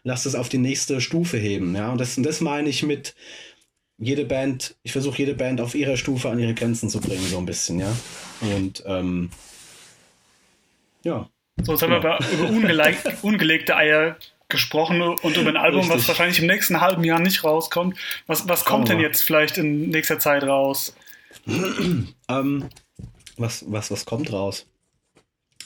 [0.04, 1.76] lass das auf die nächste Stufe heben.
[1.76, 3.14] Ja, und das, das meine ich mit
[3.98, 7.38] jede Band, ich versuche jede Band auf ihrer Stufe an ihre Grenzen zu bringen, so
[7.38, 7.94] ein bisschen, ja.
[8.40, 9.30] Und ähm,
[11.04, 11.28] ja.
[11.62, 14.16] So, jetzt haben wir über ungelegte, ungelegte Eier
[14.52, 15.98] gesprochen und über ein Album, Richtig.
[15.98, 17.98] was wahrscheinlich im nächsten halben Jahr nicht rauskommt.
[18.28, 20.94] Was, was kommt denn jetzt vielleicht in nächster Zeit raus?
[22.28, 22.68] ähm,
[23.36, 24.66] was, was, was kommt raus?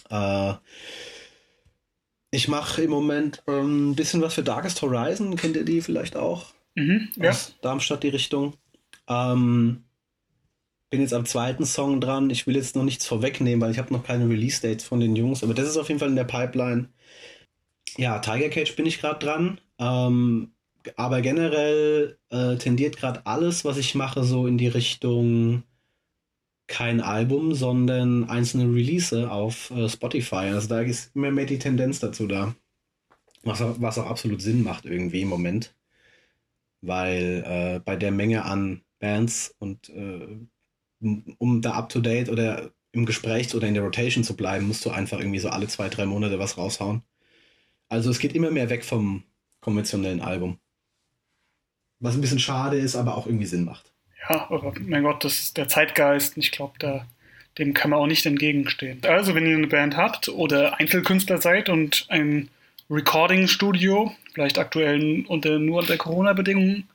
[0.08, 0.54] Äh,
[2.30, 5.36] ich mache im Moment ähm, ein bisschen was für Darkest Horizon.
[5.36, 6.46] Kennt ihr die vielleicht auch?
[6.74, 7.30] Mhm, ja.
[7.30, 8.54] Aus Darmstadt die Richtung.
[9.08, 9.84] Ähm,
[10.90, 12.30] bin jetzt am zweiten Song dran.
[12.30, 15.42] Ich will jetzt noch nichts vorwegnehmen, weil ich habe noch keine Release-Dates von den Jungs,
[15.42, 16.88] aber das ist auf jeden Fall in der Pipeline.
[17.98, 19.60] Ja, Tiger Cage bin ich gerade dran.
[19.78, 20.52] Ähm,
[20.96, 25.64] aber generell äh, tendiert gerade alles, was ich mache, so in die Richtung
[26.68, 30.50] kein Album, sondern einzelne Release auf äh, Spotify.
[30.52, 32.54] Also da ist immer mehr die Tendenz dazu da.
[33.44, 35.74] Was auch, was auch absolut Sinn macht irgendwie im Moment.
[36.82, 40.38] Weil äh, bei der Menge an Bands und äh,
[41.38, 44.84] um da up to date oder im Gespräch oder in der Rotation zu bleiben, musst
[44.84, 47.02] du einfach irgendwie so alle zwei, drei Monate was raushauen.
[47.88, 49.24] Also es geht immer mehr weg vom
[49.60, 50.58] konventionellen Album.
[52.00, 53.92] Was ein bisschen schade ist, aber auch irgendwie Sinn macht.
[54.28, 56.36] Ja, aber mein Gott, das ist der Zeitgeist.
[56.36, 57.06] Ich glaube,
[57.58, 59.00] dem kann man auch nicht entgegenstehen.
[59.04, 62.48] Also, wenn ihr eine Band habt oder Einzelkünstler seid und ein
[62.90, 66.88] Recording-Studio, vielleicht aktuell unter, nur unter Corona-Bedingungen,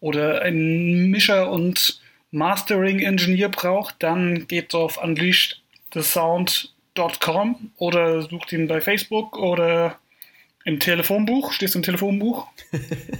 [0.00, 8.80] oder ein Mischer und Mastering Engineer braucht, dann geht auf unleashedthesound.com oder sucht ihn bei
[8.80, 9.98] Facebook oder
[10.66, 11.52] im Telefonbuch.
[11.52, 12.48] Stehst du im Telefonbuch?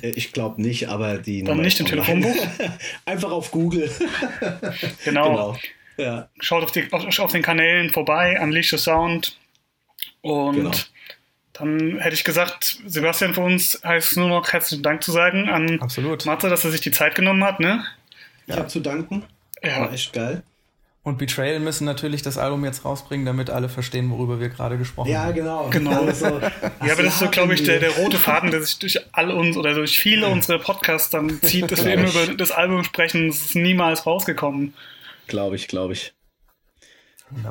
[0.02, 1.44] ich glaube nicht, aber die.
[1.44, 2.36] Dann nicht im Telefonbuch?
[3.06, 3.90] Einfach auf Google.
[5.04, 5.30] genau.
[5.30, 5.56] genau.
[5.96, 6.28] Ja.
[6.40, 9.38] Schaut auf, die, auf, auf, den Kanälen vorbei, Unleash the Sound.
[10.20, 10.70] Und genau.
[11.54, 15.48] dann hätte ich gesagt, Sebastian, für uns heißt es nur noch herzlichen Dank zu sagen
[15.48, 16.26] an Absolut.
[16.26, 17.60] Matze, dass er sich die Zeit genommen hat.
[17.60, 17.86] Ne?
[18.48, 19.22] Ich habe zu danken.
[19.62, 19.82] Ja.
[19.82, 20.42] War echt geil.
[21.06, 25.08] Und Betrayal müssen natürlich das Album jetzt rausbringen, damit alle verstehen, worüber wir gerade gesprochen
[25.08, 25.36] ja, haben.
[25.36, 25.70] Ja, genau.
[25.70, 26.10] genau.
[26.10, 26.50] So, ja,
[26.80, 29.56] aber das ist so, glaube ich, der, der rote Faden, der sich durch all uns
[29.56, 33.28] oder durch viele unserer Podcasts dann zieht, dass wir immer über das Album sprechen.
[33.28, 34.74] Es ist niemals rausgekommen.
[35.28, 36.12] Glaube ich, glaube ich.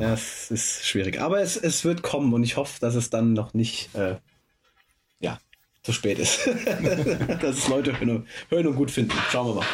[0.01, 1.21] Ja, es ist schwierig.
[1.21, 4.17] Aber es, es wird kommen und ich hoffe, dass es dann noch nicht äh,
[5.21, 5.39] ja,
[5.81, 6.45] zu spät ist.
[7.41, 9.13] Dass es Leute hören, hören und gut finden.
[9.31, 9.65] Schauen wir mal.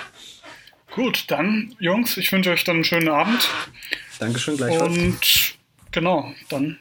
[0.91, 3.49] Gut, dann, Jungs, ich wünsche euch dann einen schönen Abend.
[4.19, 4.97] Dankeschön, gleichfalls.
[4.97, 5.55] Und
[5.91, 6.77] genau, dann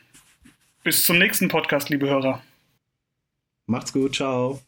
[0.83, 2.43] bis zum nächsten Podcast, liebe Hörer.
[3.67, 4.61] Macht's gut, ciao.